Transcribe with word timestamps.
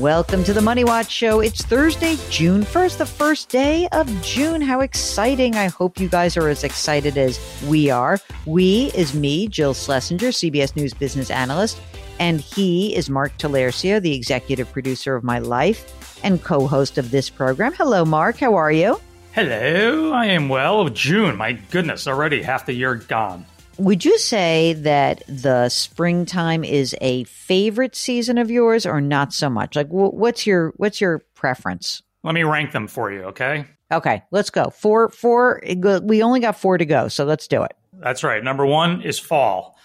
Welcome 0.00 0.44
to 0.44 0.52
the 0.52 0.60
Money 0.60 0.84
Watch 0.84 1.10
Show. 1.10 1.40
It's 1.40 1.64
Thursday, 1.64 2.18
June 2.28 2.64
1st, 2.64 2.98
the 2.98 3.06
first 3.06 3.48
day 3.48 3.88
of 3.92 4.06
June. 4.20 4.60
How 4.60 4.80
exciting! 4.80 5.54
I 5.54 5.68
hope 5.68 5.98
you 5.98 6.06
guys 6.06 6.36
are 6.36 6.50
as 6.50 6.64
excited 6.64 7.16
as 7.16 7.40
we 7.66 7.88
are. 7.88 8.20
We 8.44 8.90
is 8.94 9.14
me, 9.14 9.48
Jill 9.48 9.72
Schlesinger, 9.72 10.28
CBS 10.28 10.76
News 10.76 10.92
business 10.92 11.30
analyst, 11.30 11.80
and 12.18 12.42
he 12.42 12.94
is 12.94 13.08
Mark 13.08 13.38
Tallarico, 13.38 14.02
the 14.02 14.14
executive 14.14 14.70
producer 14.70 15.16
of 15.16 15.24
my 15.24 15.38
life 15.38 16.20
and 16.22 16.44
co 16.44 16.66
host 16.66 16.98
of 16.98 17.10
this 17.10 17.30
program. 17.30 17.72
Hello, 17.72 18.04
Mark. 18.04 18.36
How 18.36 18.54
are 18.54 18.72
you? 18.72 19.00
Hello, 19.32 20.12
I 20.12 20.26
am 20.26 20.50
well. 20.50 20.90
June, 20.90 21.36
my 21.36 21.52
goodness, 21.70 22.06
already 22.06 22.42
half 22.42 22.66
the 22.66 22.74
year 22.74 22.96
gone. 22.96 23.46
Would 23.78 24.04
you 24.04 24.18
say 24.18 24.72
that 24.74 25.22
the 25.28 25.68
springtime 25.68 26.64
is 26.64 26.96
a 27.00 27.24
favorite 27.24 27.94
season 27.94 28.38
of 28.38 28.50
yours, 28.50 28.86
or 28.86 29.00
not 29.00 29.32
so 29.32 29.50
much? 29.50 29.76
Like, 29.76 29.88
wh- 29.88 30.14
what's 30.14 30.46
your 30.46 30.72
what's 30.76 31.00
your 31.00 31.18
preference? 31.34 32.02
Let 32.22 32.34
me 32.34 32.42
rank 32.42 32.72
them 32.72 32.88
for 32.88 33.12
you, 33.12 33.22
okay? 33.24 33.66
Okay, 33.92 34.22
let's 34.30 34.50
go. 34.50 34.70
Four, 34.70 35.10
four. 35.10 35.62
We 36.02 36.22
only 36.22 36.40
got 36.40 36.58
four 36.58 36.78
to 36.78 36.84
go, 36.84 37.08
so 37.08 37.24
let's 37.24 37.46
do 37.46 37.62
it. 37.62 37.72
That's 37.92 38.24
right. 38.24 38.42
Number 38.42 38.66
one 38.66 39.02
is 39.02 39.18
fall. 39.18 39.76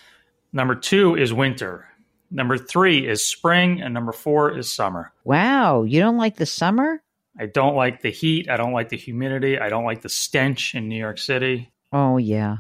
Number 0.53 0.75
two 0.75 1.16
is 1.16 1.31
winter. 1.34 1.88
Number 2.31 2.57
three 2.57 3.07
is 3.07 3.25
spring, 3.25 3.81
and 3.81 3.94
number 3.94 4.12
four 4.12 4.57
is 4.57 4.72
summer. 4.72 5.12
Wow, 5.24 5.84
you 5.84 6.00
don't 6.00 6.18
like 6.18 6.38
the 6.38 6.46
summer? 6.46 7.03
I 7.38 7.46
don't 7.46 7.75
like 7.75 8.01
the 8.01 8.12
heat. 8.12 8.50
I 8.50 8.57
don't 8.57 8.74
like 8.74 8.90
the 8.90 8.97
humidity. 8.97 9.59
I 9.59 9.69
don't 9.69 9.85
like 9.85 10.01
the 10.01 10.09
stench 10.09 10.75
in 10.75 10.88
New 10.88 10.97
York 10.97 11.18
City. 11.18 11.71
Oh 11.91 12.18
yeah. 12.18 12.57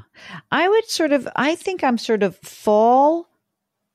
I 0.51 0.67
would 0.67 0.89
sort 0.89 1.11
of 1.11 1.27
I 1.35 1.55
think 1.55 1.83
I'm 1.83 1.97
sort 1.97 2.23
of 2.23 2.37
fall, 2.37 3.27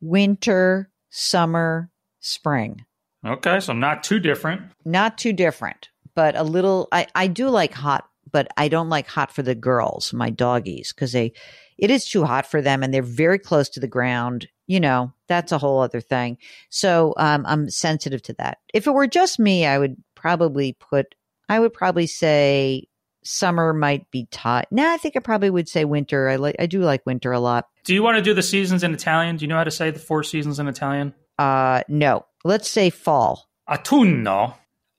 winter, 0.01 0.91
summer, 1.11 1.91
spring. 2.21 2.85
Okay, 3.25 3.61
so 3.61 3.73
not 3.73 4.03
too 4.05 4.19
different. 4.21 4.63
Not 4.85 5.19
too 5.19 5.33
different, 5.33 5.91
but 6.15 6.37
a 6.37 6.43
little 6.43 6.89
I 6.93 7.07
I 7.15 7.27
do 7.27 7.49
like 7.51 7.73
hot, 7.75 8.09
but 8.31 8.49
I 8.57 8.69
don't 8.69 8.89
like 8.89 9.09
hot 9.09 9.33
for 9.33 9.43
the 9.43 9.55
girls, 9.55 10.13
my 10.13 10.31
doggies, 10.31 10.93
cuz 10.93 11.13
they 11.13 11.33
it 11.79 11.91
is 11.91 12.09
too 12.09 12.25
hot 12.25 12.47
for 12.47 12.63
them 12.63 12.83
and 12.83 12.95
they're 12.95 13.03
very 13.03 13.39
close 13.39 13.69
to 13.71 13.81
the 13.81 13.89
ground. 13.89 14.49
You 14.67 14.81
know, 14.81 15.13
that's 15.29 15.53
a 15.53 15.59
whole 15.59 15.81
other 15.81 16.01
thing. 16.01 16.39
So, 16.71 17.15
um 17.19 17.45
I'm 17.47 17.69
sensitive 17.69 18.23
to 18.23 18.33
that. 18.35 18.59
If 18.73 18.87
it 18.87 18.93
were 18.93 19.07
just 19.07 19.39
me, 19.39 19.67
I 19.67 19.79
would 19.79 19.97
probably 20.15 20.73
put 20.75 21.15
I 21.49 21.61
would 21.61 21.73
probably 21.75 22.07
say 22.07 22.89
summer 23.27 23.73
might 23.73 24.11
be 24.11 24.27
tight. 24.31 24.67
Now 24.71 24.93
I 24.93 24.97
think 24.97 25.17
I 25.17 25.21
probably 25.21 25.51
would 25.51 25.69
say 25.69 25.85
winter. 25.85 26.29
I 26.29 26.37
like 26.37 26.57
I 26.59 26.67
do 26.67 26.81
like 26.81 27.05
winter 27.05 27.33
a 27.33 27.41
lot. 27.41 27.67
Do 27.85 27.95
you 27.95 28.03
want 28.03 28.17
to 28.17 28.23
do 28.23 28.35
the 28.35 28.43
seasons 28.43 28.83
in 28.83 28.95
Italian? 28.95 29.37
Do 29.37 29.45
you 29.45 29.49
know 29.49 29.57
how 29.57 29.65
to 29.65 29.71
say 29.71 29.91
the 29.91 29.99
four 29.99 30.23
seasons 30.23 30.59
in 30.59 30.69
Italian? 30.69 31.15
Uh 31.39 31.83
no. 31.89 32.27
Let's 32.45 32.69
say 32.71 32.91
fall. 32.91 33.49
Autunno. 33.69 34.55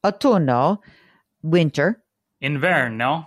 Autunno, 0.06 0.80
winter. 1.42 2.04
Inverno. 2.44 3.26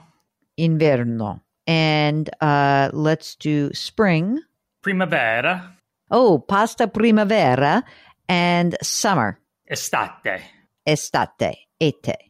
Inverno. 0.59 1.41
And 1.67 2.31
uh 2.41 2.91
let's 2.93 3.35
do 3.37 3.73
spring. 3.75 4.41
Primavera. 4.83 5.77
Oh, 6.11 6.39
pasta 6.39 6.89
primavera 6.89 7.85
and 8.29 8.77
summer. 8.83 9.39
Estate. 9.71 10.43
Estate. 10.87 11.67
Ete 11.81 12.30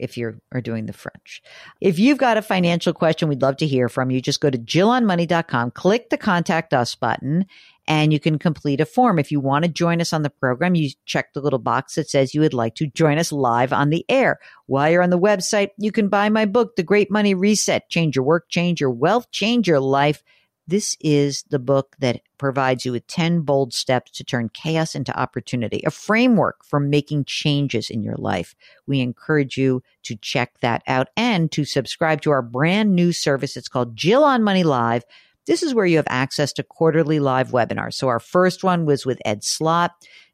if 0.00 0.16
you 0.16 0.40
are 0.52 0.60
doing 0.60 0.86
the 0.86 0.92
French. 0.92 1.42
If 1.80 1.98
you've 1.98 2.18
got 2.18 2.36
a 2.36 2.42
financial 2.42 2.92
question, 2.92 3.28
we'd 3.28 3.42
love 3.42 3.58
to 3.58 3.66
hear 3.66 3.88
from 3.88 4.10
you. 4.10 4.20
Just 4.20 4.40
go 4.40 4.50
to 4.50 4.58
jillonmoney.com, 4.58 5.72
click 5.72 6.10
the 6.10 6.16
contact 6.16 6.74
us 6.74 6.94
button, 6.94 7.46
and 7.86 8.12
you 8.12 8.20
can 8.20 8.38
complete 8.38 8.80
a 8.80 8.86
form. 8.86 9.18
If 9.18 9.30
you 9.30 9.40
want 9.40 9.64
to 9.64 9.70
join 9.70 10.00
us 10.00 10.12
on 10.12 10.22
the 10.22 10.30
program, 10.30 10.74
you 10.74 10.90
check 11.06 11.32
the 11.32 11.40
little 11.40 11.58
box 11.58 11.94
that 11.94 12.08
says 12.08 12.34
you 12.34 12.40
would 12.40 12.54
like 12.54 12.74
to 12.76 12.86
join 12.86 13.18
us 13.18 13.32
live 13.32 13.72
on 13.72 13.90
the 13.90 14.04
air. 14.08 14.38
While 14.66 14.90
you're 14.90 15.02
on 15.02 15.10
the 15.10 15.18
website, 15.18 15.70
you 15.76 15.92
can 15.92 16.08
buy 16.08 16.28
my 16.28 16.46
book, 16.46 16.76
The 16.76 16.82
Great 16.82 17.10
Money 17.10 17.34
Reset 17.34 17.88
Change 17.88 18.16
Your 18.16 18.24
Work, 18.24 18.48
Change 18.48 18.80
Your 18.80 18.90
Wealth, 18.90 19.30
Change 19.30 19.68
Your 19.68 19.80
Life. 19.80 20.22
This 20.70 20.96
is 21.00 21.42
the 21.50 21.58
book 21.58 21.96
that 21.98 22.20
provides 22.38 22.84
you 22.84 22.92
with 22.92 23.08
10 23.08 23.40
bold 23.40 23.74
steps 23.74 24.12
to 24.12 24.22
turn 24.22 24.50
chaos 24.50 24.94
into 24.94 25.18
opportunity, 25.18 25.82
a 25.84 25.90
framework 25.90 26.64
for 26.64 26.78
making 26.78 27.24
changes 27.24 27.90
in 27.90 28.04
your 28.04 28.14
life. 28.14 28.54
We 28.86 29.00
encourage 29.00 29.56
you 29.56 29.82
to 30.04 30.14
check 30.14 30.60
that 30.60 30.84
out 30.86 31.08
and 31.16 31.50
to 31.50 31.64
subscribe 31.64 32.20
to 32.20 32.30
our 32.30 32.40
brand 32.40 32.94
new 32.94 33.10
service. 33.10 33.56
It's 33.56 33.66
called 33.66 33.96
Jill 33.96 34.22
on 34.22 34.44
Money 34.44 34.62
Live. 34.62 35.02
This 35.44 35.64
is 35.64 35.74
where 35.74 35.86
you 35.86 35.96
have 35.96 36.06
access 36.08 36.52
to 36.52 36.62
quarterly 36.62 37.18
live 37.18 37.48
webinars. 37.48 37.94
So 37.94 38.06
our 38.06 38.20
first 38.20 38.62
one 38.62 38.86
was 38.86 39.04
with 39.04 39.20
Ed 39.24 39.42
Slott 39.42 39.90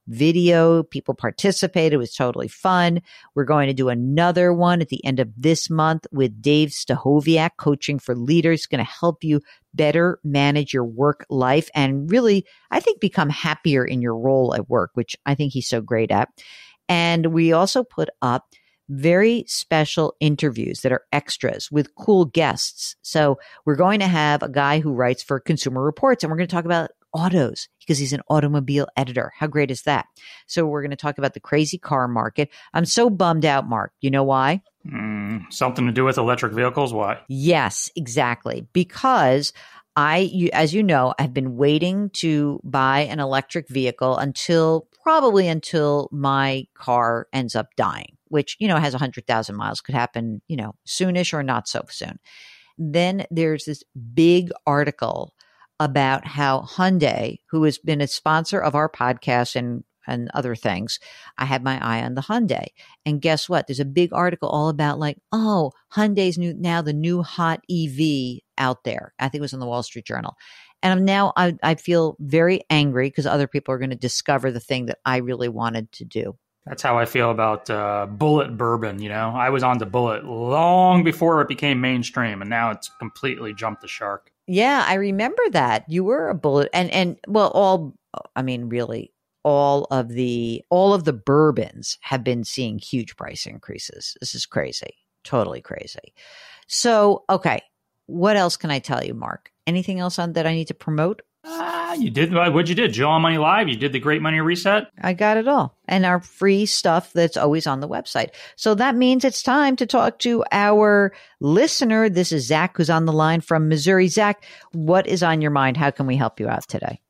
video. 0.07 0.83
People 0.83 1.15
participated. 1.15 1.95
It 1.95 1.99
was 1.99 2.15
totally 2.15 2.49
fun. 2.49 3.01
We're 3.35 3.45
going 3.45 3.69
to 3.69 3.75
do 3.75 3.89
another 3.89 4.53
one 4.53 4.81
at 4.81 4.89
the 4.89 5.05
end 5.05 5.21
of 5.21 5.31
this 5.37 5.69
month 5.71 6.07
with 6.13 6.41
Dave 6.41 6.71
Stachowiak, 6.71 7.51
coaching 7.59 7.99
for 7.99 8.15
leaders, 8.15 8.67
going 8.67 8.85
to 8.85 8.91
help 8.91 9.25
you 9.25 9.41
better 9.75 10.19
manage 10.25 10.73
your 10.73 10.85
work 10.85 11.27
life 11.29 11.69
and 11.75 12.11
really, 12.11 12.47
I 12.71 12.81
think, 12.81 13.01
become 13.01 13.29
happier 13.29 13.85
in 13.85 14.01
your 14.01 14.17
role 14.17 14.55
at 14.55 14.71
work, 14.71 14.91
which 14.95 15.17
I 15.27 15.35
think 15.35 15.53
he's 15.53 15.69
so 15.69 15.81
great 15.81 16.11
at. 16.11 16.29
And 16.89 17.27
we 17.27 17.53
also 17.53 17.83
put 17.83 18.09
up 18.23 18.47
very 18.89 19.45
special 19.49 20.15
interviews 20.21 20.81
that 20.81 20.93
are 20.93 21.05
extras 21.13 21.71
with 21.71 21.95
cool 21.97 22.25
guests. 22.25 22.97
So 23.03 23.39
we're 23.65 23.77
going 23.77 24.01
to 24.01 24.07
have 24.07 24.43
a 24.43 24.49
guy 24.49 24.81
who 24.81 24.93
writes 24.93 25.23
for 25.23 25.41
Consumer 25.41 25.83
Reports 25.83 26.23
and 26.23 26.31
we're 26.31 26.37
going 26.37 26.49
to 26.49 26.55
talk 26.55 26.65
about 26.65 26.91
autos 27.13 27.69
because 27.87 27.99
he's 27.99 28.13
an 28.13 28.23
automobile 28.29 28.89
editor. 28.97 29.33
How 29.37 29.47
great 29.47 29.71
is 29.71 29.83
that? 29.83 30.07
So 30.47 30.67
we're 30.67 30.83
going 30.83 30.91
to 30.91 30.97
talk 30.97 31.19
about 31.19 31.35
the 31.35 31.41
crazy 31.41 31.79
car 31.79 32.09
market. 32.09 32.51
I'm 32.75 32.85
so 32.85 33.09
bummed 33.09 33.45
out, 33.45 33.69
Mark. 33.69 33.93
You 34.01 34.11
know 34.11 34.25
why? 34.25 34.63
Mm, 34.87 35.53
something 35.53 35.87
to 35.87 35.93
do 35.93 36.05
with 36.05 36.19
electric 36.19 36.53
vehicles? 36.53 36.93
Why? 36.93 37.21
Yes, 37.29 37.91
exactly. 37.97 38.67
Because 38.73 39.53
I, 39.97 40.19
you, 40.19 40.51
as 40.53 40.75
you 40.75 40.83
know, 40.83 41.15
I've 41.19 41.33
been 41.33 41.57
waiting 41.57 42.11
to 42.15 42.61
buy 42.65 43.01
an 43.01 43.21
electric 43.21 43.69
vehicle 43.69 44.17
until 44.17 44.89
probably 45.03 45.49
until 45.49 46.09
my 46.13 46.67
car 46.75 47.29
ends 47.33 47.55
up 47.55 47.69
dying, 47.77 48.17
which, 48.29 48.57
you 48.59 48.69
know, 48.69 48.77
has 48.77 48.93
100,000 48.93 49.57
miles, 49.57 49.81
could 49.81 49.95
happen, 49.95 50.43
you 50.49 50.57
know, 50.57 50.75
soonish 50.87 51.33
or 51.33 51.43
not 51.43 51.67
so 51.69 51.83
soon. 51.89 52.19
Then 52.77 53.25
there's 53.31 53.65
this 53.65 53.83
big 54.15 54.51
article 54.67 55.33
about 55.79 56.27
how 56.27 56.63
Hyundai, 56.63 57.39
who 57.51 57.65
has 57.65 57.79
been 57.79 58.01
a 58.01 58.07
sponsor 58.07 58.61
of 58.61 58.75
our 58.75 58.89
podcast 58.89 59.57
and 59.57 59.85
and 60.09 60.31
other 60.35 60.55
things, 60.55 61.01
I 61.37 61.47
had 61.47 61.65
my 61.65 61.85
eye 61.85 62.03
on 62.05 62.15
the 62.15 62.23
Hyundai. 62.23 62.69
And 63.05 63.21
guess 63.21 63.49
what? 63.49 63.67
There's 63.67 63.81
a 63.81 63.85
big 63.85 64.13
article 64.13 64.49
all 64.49 64.69
about 64.69 65.01
like, 65.01 65.19
oh, 65.33 65.73
Hyundai's 65.93 66.39
new 66.39 66.55
now 66.55 66.81
the 66.81 66.93
new 66.93 67.23
hot 67.23 67.61
EV 67.71 68.41
out 68.57 68.85
there. 68.85 69.15
I 69.19 69.29
think 69.29 69.41
it 69.41 69.43
was 69.43 69.53
in 69.53 69.61
the 69.61 69.67
Wall 69.67 69.83
Street 69.83 70.07
Journal. 70.07 70.37
And 70.83 70.93
I'm 70.93 71.05
now 71.05 71.33
I, 71.37 71.57
I 71.63 71.75
feel 71.75 72.17
very 72.21 72.63
angry 72.71 73.09
because 73.09 73.27
other 73.27 73.49
people 73.49 73.75
are 73.75 73.79
going 73.79 73.91
to 73.91 73.97
discover 73.97 74.53
the 74.53 74.61
thing 74.61 74.87
that 74.87 74.99
I 75.05 75.19
really 75.19 75.49
wanted 75.49 75.91
to 75.93 76.05
do. 76.05 76.37
That's 76.67 76.83
how 76.83 76.99
I 76.99 77.05
feel 77.05 77.31
about 77.31 77.71
uh, 77.71 78.09
Bulleit 78.11 78.57
bourbon. 78.57 79.01
You 79.01 79.09
know, 79.09 79.31
I 79.31 79.51
was 79.51 79.63
on 79.63 79.79
the 79.79 79.87
Bulleit 79.87 80.25
long 80.25 81.05
before 81.05 81.41
it 81.41 81.49
became 81.49 81.81
mainstream, 81.81 82.41
and 82.41 82.51
now 82.51 82.73
it's 82.73 82.91
completely 82.99 83.55
jumped 83.55 83.83
the 83.83 83.89
shark. 83.89 84.33
Yeah, 84.47 84.85
I 84.87 84.95
remember 84.95 85.43
that 85.51 85.85
you 85.89 86.05
were 86.05 86.29
a 86.29 86.35
Bulleit 86.35 86.69
and 86.73 86.91
and 86.91 87.19
well, 87.27 87.49
all 87.49 87.95
I 88.37 88.43
mean, 88.43 88.69
really, 88.69 89.13
all 89.43 89.87
of 89.91 90.09
the 90.09 90.65
all 90.71 90.95
of 90.95 91.05
the 91.05 91.13
bourbons 91.13 91.99
have 92.03 92.23
been 92.25 92.45
seeing 92.45 92.79
huge 92.79 93.17
price 93.17 93.47
increases. 93.47 94.17
This 94.21 94.35
is 94.35 94.47
crazy, 94.47 94.95
totally 95.25 95.61
crazy. 95.61 96.15
So, 96.69 97.25
okay, 97.31 97.61
what 98.07 98.37
else 98.37 98.57
can 98.57 98.71
I 98.71 98.79
tell 98.79 99.05
you, 99.05 99.15
Mark? 99.15 99.53
Anything 99.67 100.01
else 100.01 100.19
on 100.19 100.33
that 100.35 100.47
I 100.47 100.55
need 100.55 100.69
to 100.69 100.75
promote? 100.75 101.23
Ah, 101.89 101.93
you 101.93 102.11
did 102.11 102.35
what 102.35 102.69
you 102.69 102.75
did. 102.75 102.93
Jill 102.93 103.11
on 103.11 103.23
Money 103.23 103.39
Live. 103.39 103.69
You 103.69 103.77
did 103.77 103.93
the 103.93 104.01
Great 104.01 104.21
Money 104.21 104.41
Reset. 104.41 104.89
I 105.01 105.13
got 105.13 105.37
it 105.37 105.47
all. 105.47 105.79
And 105.87 106.05
our 106.05 106.19
free 106.19 106.67
stuff 106.67 107.13
that's 107.13 107.37
always 107.37 107.69
on 107.69 107.79
the 107.79 107.87
website. 107.87 108.31
So 108.57 108.75
that 108.75 108.97
means 108.97 109.25
it's 109.25 109.41
time 109.41 109.77
to 109.77 109.87
talk 109.87 110.19
to 110.21 110.43
our 110.51 111.13
listener. 111.41 112.09
This 112.09 112.33
is 112.33 112.45
Zach, 112.45 112.77
who's 112.77 112.91
on 112.91 113.05
the 113.05 113.13
line 113.13 113.41
from 113.41 113.69
Missouri. 113.69 114.09
Zach, 114.09 114.43
what 114.73 115.07
is 115.07 115.23
on 115.23 115.41
your 115.41 115.53
mind? 115.53 115.77
How 115.77 115.93
can 115.93 116.09
we 116.09 116.17
help 116.17 116.41
you 116.41 116.49
out 116.49 116.67
today? 116.67 117.01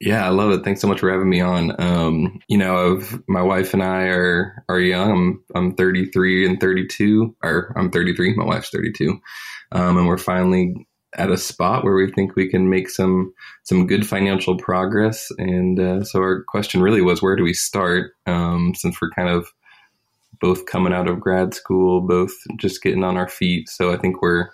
Yeah, 0.00 0.26
I 0.26 0.28
love 0.28 0.50
it. 0.50 0.64
Thanks 0.64 0.82
so 0.82 0.88
much 0.88 1.00
for 1.00 1.10
having 1.10 1.30
me 1.30 1.40
on. 1.40 1.80
Um, 1.80 2.38
you 2.46 2.58
know, 2.58 2.76
of 2.76 3.18
my 3.26 3.40
wife 3.40 3.72
and 3.72 3.82
I 3.82 4.02
are 4.08 4.62
are 4.68 4.80
young. 4.80 5.10
I'm 5.10 5.44
I'm 5.54 5.74
33 5.76 6.46
and 6.46 6.60
32, 6.60 7.34
or 7.42 7.72
I'm 7.74 7.90
33. 7.90 8.34
My 8.34 8.44
wife's 8.44 8.68
32, 8.68 9.18
um, 9.72 9.96
and 9.96 10.06
we're 10.06 10.18
finally 10.18 10.86
at 11.16 11.30
a 11.30 11.36
spot 11.36 11.82
where 11.82 11.94
we 11.94 12.10
think 12.12 12.36
we 12.36 12.48
can 12.48 12.70
make 12.70 12.88
some 12.90 13.32
some 13.64 13.86
good 13.86 14.06
financial 14.06 14.56
progress. 14.56 15.30
And 15.38 15.80
uh, 15.80 16.04
so 16.04 16.20
our 16.20 16.42
question 16.44 16.80
really 16.80 17.02
was, 17.02 17.22
where 17.22 17.36
do 17.36 17.42
we 17.42 17.54
start? 17.54 18.12
Um, 18.26 18.74
since 18.74 19.00
we're 19.00 19.10
kind 19.10 19.28
of 19.28 19.46
both 20.40 20.66
coming 20.66 20.92
out 20.92 21.08
of 21.08 21.20
grad 21.20 21.54
school, 21.54 22.02
both 22.02 22.32
just 22.58 22.82
getting 22.82 23.04
on 23.04 23.16
our 23.16 23.28
feet. 23.28 23.68
So 23.68 23.92
I 23.92 23.96
think 23.96 24.22
we're 24.22 24.50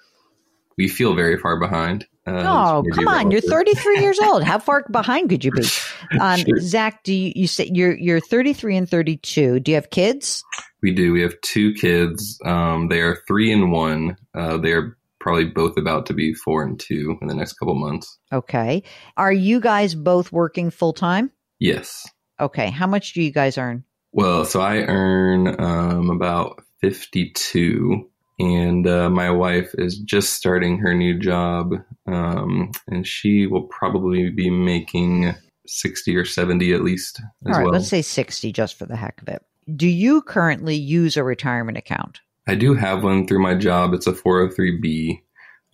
we 0.78 0.88
feel 0.88 1.14
very 1.14 1.38
far 1.38 1.58
behind. 1.58 2.06
Uh, 2.24 2.44
oh, 2.46 2.84
come 2.94 3.08
on! 3.08 3.32
You're 3.32 3.40
33 3.40 4.00
years 4.00 4.18
old. 4.22 4.44
How 4.44 4.58
far 4.58 4.84
behind 4.90 5.28
could 5.30 5.44
you 5.44 5.52
be? 5.52 5.66
Um, 6.20 6.40
sure. 6.40 6.58
Zach, 6.60 7.04
do 7.04 7.14
you, 7.14 7.32
you 7.34 7.46
say 7.46 7.70
you're 7.72 7.96
you're 7.96 8.20
33 8.20 8.76
and 8.76 8.88
32? 8.88 9.60
Do 9.60 9.70
you 9.70 9.76
have 9.76 9.88
kids? 9.88 10.44
We 10.82 10.92
do. 10.92 11.10
We 11.10 11.22
have 11.22 11.40
two 11.40 11.72
kids. 11.72 12.38
Um, 12.44 12.88
they 12.88 13.00
are 13.00 13.22
three 13.26 13.50
and 13.50 13.72
one. 13.72 14.18
Uh, 14.34 14.58
they 14.58 14.72
are 14.72 14.98
probably 15.22 15.44
both 15.44 15.76
about 15.78 16.04
to 16.06 16.12
be 16.12 16.34
four 16.34 16.62
and 16.62 16.78
two 16.78 17.16
in 17.22 17.28
the 17.28 17.34
next 17.34 17.54
couple 17.54 17.74
months. 17.74 18.18
Okay. 18.32 18.82
Are 19.16 19.32
you 19.32 19.60
guys 19.60 19.94
both 19.94 20.32
working 20.32 20.70
full 20.70 20.92
time? 20.92 21.30
Yes. 21.60 22.06
Okay. 22.40 22.70
How 22.70 22.86
much 22.86 23.14
do 23.14 23.22
you 23.22 23.30
guys 23.30 23.56
earn? 23.56 23.84
Well, 24.12 24.44
so 24.44 24.60
I 24.60 24.78
earn 24.78 25.58
um, 25.60 26.10
about 26.10 26.60
52 26.80 28.10
and 28.38 28.86
uh, 28.86 29.08
my 29.08 29.30
wife 29.30 29.70
is 29.78 29.98
just 29.98 30.34
starting 30.34 30.78
her 30.78 30.92
new 30.92 31.18
job 31.18 31.74
um, 32.06 32.72
and 32.88 33.06
she 33.06 33.46
will 33.46 33.68
probably 33.68 34.28
be 34.28 34.50
making 34.50 35.34
60 35.66 36.16
or 36.16 36.24
70 36.24 36.74
at 36.74 36.82
least 36.82 37.22
All 37.46 37.52
right, 37.52 37.62
well. 37.62 37.72
let's 37.72 37.88
say 37.88 38.02
60 38.02 38.52
just 38.52 38.76
for 38.76 38.86
the 38.86 38.96
heck 38.96 39.22
of 39.22 39.28
it. 39.28 39.42
Do 39.74 39.86
you 39.86 40.22
currently 40.22 40.74
use 40.74 41.16
a 41.16 41.22
retirement 41.22 41.78
account? 41.78 42.20
I 42.46 42.54
do 42.54 42.74
have 42.74 43.04
one 43.04 43.26
through 43.26 43.42
my 43.42 43.54
job. 43.54 43.94
It's 43.94 44.06
a 44.06 44.12
403b. 44.12 45.20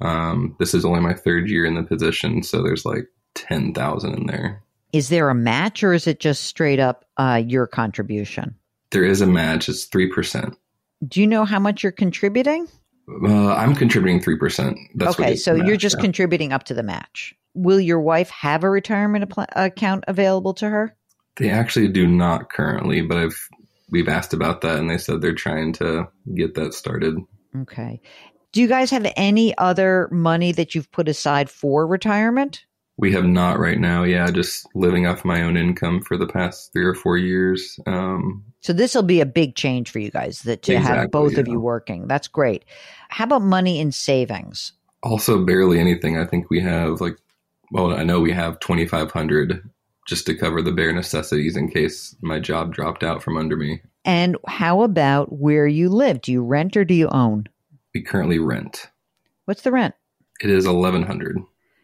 Um, 0.01 0.57
this 0.59 0.75
is 0.75 0.85
only 0.85 1.01
my 1.01 1.15
third 1.15 1.49
year 1.49 1.65
in 1.65 1.75
the 1.75 1.83
position, 1.83 2.43
so 2.43 2.63
there's 2.63 2.85
like 2.85 3.07
10,000 3.35 4.15
in 4.15 4.27
there. 4.27 4.63
Is 4.93 5.09
there 5.09 5.29
a 5.29 5.35
match 5.35 5.83
or 5.83 5.93
is 5.93 6.07
it 6.07 6.21
just 6.21 6.45
straight 6.45 6.81
up 6.81 7.05
uh, 7.17 7.43
your 7.45 7.67
contribution? 7.67 8.55
There 8.91 9.05
is 9.05 9.21
a 9.21 9.27
match. 9.27 9.69
It's 9.69 9.87
3%. 9.87 10.57
Do 11.07 11.21
you 11.21 11.27
know 11.27 11.45
how 11.45 11.59
much 11.59 11.83
you're 11.83 11.93
contributing? 11.93 12.69
Uh, 13.23 13.55
I'm 13.55 13.75
contributing 13.75 14.21
3%. 14.21 14.77
That's 14.95 15.19
okay, 15.19 15.37
so 15.37 15.55
match, 15.55 15.67
you're 15.67 15.77
just 15.77 15.97
yeah. 15.97 16.03
contributing 16.03 16.53
up 16.53 16.65
to 16.65 16.75
the 16.75 16.83
match. 16.83 17.35
Will 17.55 17.81
your 17.81 18.01
wife 18.01 18.31
have 18.31 18.65
a 18.65 18.71
retirement 18.71 19.33
account 19.57 20.05
available 20.07 20.55
to 20.55 20.69
her? 20.69 20.95
They 21.37 21.51
actually 21.51 21.89
do 21.89 22.07
not 22.07 22.51
currently, 22.51 23.01
but 23.01 23.17
I've 23.17 23.49
we've 23.91 24.09
asked 24.09 24.33
about 24.33 24.61
that 24.63 24.79
and 24.79 24.91
they 24.91 24.99
said 24.99 25.21
they're 25.21 25.35
trying 25.35 25.73
to 25.75 26.09
get 26.35 26.55
that 26.55 26.75
started. 26.75 27.17
Okay. 27.57 28.01
Do 28.53 28.61
you 28.61 28.69
guys 28.69 28.91
have 28.91 29.11
any 29.17 29.57
other 29.59 30.09
money 30.11 30.53
that 30.53 30.75
you've 30.75 30.91
put 30.91 31.09
aside 31.09 31.51
for 31.51 31.87
retirement? 31.87 32.65
We 32.97 33.13
have 33.13 33.25
not 33.25 33.61
right 33.61 33.79
now. 33.79 34.03
Yeah, 34.03 34.29
just 34.31 34.67
living 34.75 35.07
off 35.07 35.25
my 35.25 35.43
own 35.43 35.57
income 35.57 36.03
for 36.03 36.17
the 36.17 36.27
past 36.27 36.73
three 36.73 36.85
or 36.85 36.95
four 36.95 37.17
years. 37.17 37.79
Um, 37.87 38.45
so 38.61 38.73
this 38.73 38.95
will 38.95 39.05
be 39.05 39.21
a 39.21 39.27
big 39.27 39.55
change 39.55 39.91
for 39.91 40.01
you 40.01 40.11
guys 40.11 40.43
that 40.43 40.63
to 40.63 40.75
exactly, 40.75 40.99
have 40.99 41.11
both 41.13 41.35
yeah. 41.35 41.41
of 41.41 41.49
you 41.49 41.61
working. 41.61 42.09
That's 42.09 42.27
great. 42.27 42.65
How 43.09 43.25
about 43.25 43.43
money 43.43 43.79
in 43.79 43.93
savings? 43.93 44.73
Also, 45.05 45.45
barely 45.45 45.79
anything. 45.79 46.19
I 46.19 46.25
think 46.25 46.51
we 46.51 46.61
have 46.61 47.01
like, 47.01 47.17
well, 47.71 47.95
I 47.95 48.03
know 48.03 48.19
we 48.19 48.33
have 48.33 48.59
twenty 48.59 48.87
five 48.87 49.13
hundred 49.13 49.63
just 50.09 50.27
to 50.27 50.35
cover 50.35 50.63
the 50.63 50.73
bare 50.73 50.93
necessities 50.93 51.57
in 51.57 51.71
case 51.71 52.17
my 52.23 52.41
job 52.41 52.73
dropped 52.73 53.05
out 53.05 53.23
from 53.23 53.37
under 53.37 53.57
me. 53.57 53.83
And 54.05 54.37
how 54.49 54.83
about 54.83 55.33
where 55.33 55.67
you 55.67 55.91
live? 55.91 56.23
Do 56.23 56.33
you 56.33 56.43
rent 56.43 56.77
or 56.77 56.85
do 56.85 56.95
you 56.95 57.09
own? 57.09 57.45
We 57.95 58.03
currently 58.03 58.39
rent. 58.39 58.91
What's 59.45 59.63
the 59.63 59.71
rent? 59.71 59.95
It 60.41 60.51
is 60.51 60.67
eleven 60.67 61.03
hundred 61.03 61.39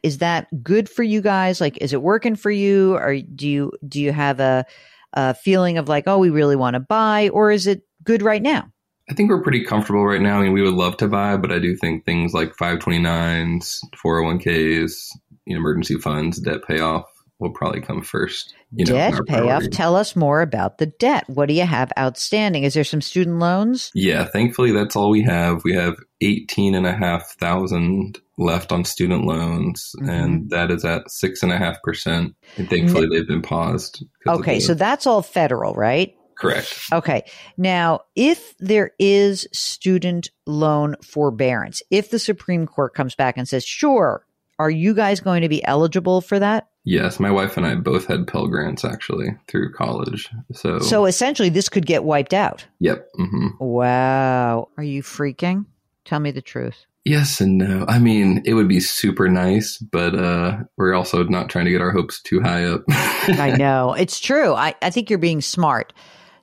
is 0.04 0.18
that 0.18 0.62
good 0.62 0.86
for 0.86 1.02
you 1.02 1.22
guys? 1.22 1.62
Like, 1.62 1.78
is 1.78 1.94
it 1.94 2.02
working 2.02 2.36
for 2.36 2.50
you, 2.50 2.94
or 2.94 3.16
do 3.20 3.48
you 3.48 3.72
do 3.88 4.02
you 4.02 4.12
have 4.12 4.38
a, 4.38 4.66
a 5.14 5.32
feeling 5.32 5.78
of 5.78 5.88
like, 5.88 6.04
oh, 6.06 6.18
we 6.18 6.28
really 6.28 6.56
want 6.56 6.74
to 6.74 6.80
buy, 6.80 7.30
or 7.30 7.50
is 7.50 7.66
it 7.66 7.84
good 8.04 8.20
right 8.20 8.42
now? 8.42 8.70
I 9.10 9.14
think 9.14 9.30
we're 9.30 9.42
pretty 9.42 9.64
comfortable 9.64 10.04
right 10.04 10.20
now. 10.20 10.38
I 10.38 10.42
mean, 10.42 10.52
we 10.52 10.60
would 10.60 10.74
love 10.74 10.98
to 10.98 11.08
buy, 11.08 11.38
but 11.38 11.50
I 11.50 11.58
do 11.58 11.74
think 11.74 12.04
things 12.04 12.34
like 12.34 12.54
529s, 12.56 13.78
401ks, 13.96 15.08
you 15.46 15.56
emergency 15.56 15.96
funds, 15.96 16.38
debt 16.38 16.60
payoff 16.66 17.06
will 17.38 17.52
probably 17.52 17.80
come 17.80 18.02
first. 18.02 18.54
You 18.72 18.84
debt 18.84 19.14
know, 19.14 19.20
payoff. 19.26 19.68
Tell 19.70 19.96
us 19.96 20.16
more 20.16 20.40
about 20.40 20.78
the 20.78 20.86
debt. 20.86 21.24
What 21.28 21.48
do 21.48 21.54
you 21.54 21.66
have 21.66 21.92
outstanding? 21.98 22.64
Is 22.64 22.74
there 22.74 22.84
some 22.84 23.00
student 23.00 23.38
loans? 23.38 23.90
Yeah, 23.94 24.24
thankfully 24.24 24.72
that's 24.72 24.96
all 24.96 25.10
we 25.10 25.22
have. 25.22 25.62
We 25.64 25.74
have 25.74 25.96
eighteen 26.20 26.74
and 26.74 26.86
a 26.86 26.92
half 26.92 27.34
thousand 27.38 28.20
left 28.38 28.72
on 28.72 28.84
student 28.84 29.24
loans, 29.24 29.92
mm-hmm. 30.00 30.10
and 30.10 30.50
that 30.50 30.70
is 30.70 30.84
at 30.84 31.10
six 31.10 31.42
and 31.42 31.52
a 31.52 31.58
half 31.58 31.82
percent. 31.82 32.34
And 32.56 32.68
thankfully 32.68 33.06
they've 33.10 33.26
been 33.26 33.42
paused. 33.42 34.04
Okay, 34.26 34.60
so 34.60 34.74
that's 34.74 35.06
all 35.06 35.22
federal, 35.22 35.74
right? 35.74 36.14
Correct. 36.36 36.80
Okay. 36.92 37.22
Now, 37.56 38.00
if 38.16 38.56
there 38.58 38.90
is 38.98 39.46
student 39.52 40.30
loan 40.46 40.96
forbearance, 41.00 41.80
if 41.92 42.10
the 42.10 42.18
Supreme 42.18 42.66
Court 42.66 42.92
comes 42.92 43.14
back 43.14 43.36
and 43.36 43.48
says, 43.48 43.64
sure, 43.64 44.26
are 44.58 44.70
you 44.70 44.94
guys 44.94 45.20
going 45.20 45.42
to 45.42 45.48
be 45.48 45.64
eligible 45.64 46.20
for 46.20 46.40
that? 46.40 46.68
Yes, 46.84 47.18
my 47.18 47.30
wife 47.30 47.56
and 47.56 47.66
I 47.66 47.74
both 47.76 48.06
had 48.06 48.26
Pell 48.26 48.46
Grants 48.46 48.84
actually 48.84 49.28
through 49.48 49.72
college. 49.72 50.28
So, 50.52 50.78
so 50.80 51.06
essentially, 51.06 51.48
this 51.48 51.70
could 51.70 51.86
get 51.86 52.04
wiped 52.04 52.34
out. 52.34 52.66
Yep. 52.80 53.08
Mm-hmm. 53.18 53.64
Wow. 53.64 54.68
Are 54.76 54.84
you 54.84 55.02
freaking? 55.02 55.64
Tell 56.04 56.20
me 56.20 56.30
the 56.30 56.42
truth. 56.42 56.84
Yes 57.04 57.40
and 57.40 57.58
no. 57.58 57.84
I 57.86 57.98
mean, 57.98 58.42
it 58.46 58.54
would 58.54 58.68
be 58.68 58.80
super 58.80 59.28
nice, 59.28 59.76
but 59.78 60.14
uh, 60.14 60.58
we're 60.76 60.94
also 60.94 61.22
not 61.24 61.50
trying 61.50 61.66
to 61.66 61.70
get 61.70 61.82
our 61.82 61.90
hopes 61.90 62.20
too 62.22 62.40
high 62.40 62.64
up. 62.64 62.82
I 62.88 63.54
know. 63.58 63.94
It's 63.94 64.20
true. 64.20 64.54
I, 64.54 64.74
I 64.80 64.90
think 64.90 65.10
you're 65.10 65.18
being 65.18 65.42
smart. 65.42 65.92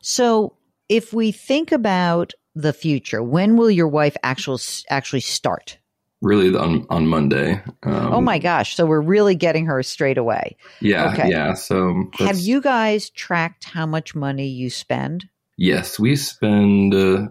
So, 0.01 0.55
if 0.87 1.13
we 1.13 1.31
think 1.31 1.71
about 1.71 2.33
the 2.53 2.73
future, 2.73 3.23
when 3.23 3.57
will 3.57 3.71
your 3.71 3.87
wife 3.87 4.15
actual, 4.23 4.59
actually 4.89 5.21
start? 5.21 5.77
Really 6.21 6.55
on 6.55 6.85
on 6.89 7.07
Monday. 7.07 7.61
Um, 7.83 8.13
oh 8.13 8.21
my 8.21 8.39
gosh! 8.39 8.75
So 8.75 8.85
we're 8.85 9.01
really 9.01 9.35
getting 9.35 9.65
her 9.65 9.81
straight 9.83 10.17
away. 10.17 10.55
Yeah, 10.79 11.11
okay. 11.11 11.29
yeah. 11.29 11.53
So 11.53 12.09
have 12.19 12.39
you 12.39 12.61
guys 12.61 13.09
tracked 13.09 13.65
how 13.65 13.85
much 13.85 14.15
money 14.15 14.47
you 14.47 14.69
spend? 14.69 15.27
Yes, 15.57 15.99
we 15.99 16.15
spend 16.15 16.93
uh, 16.93 17.27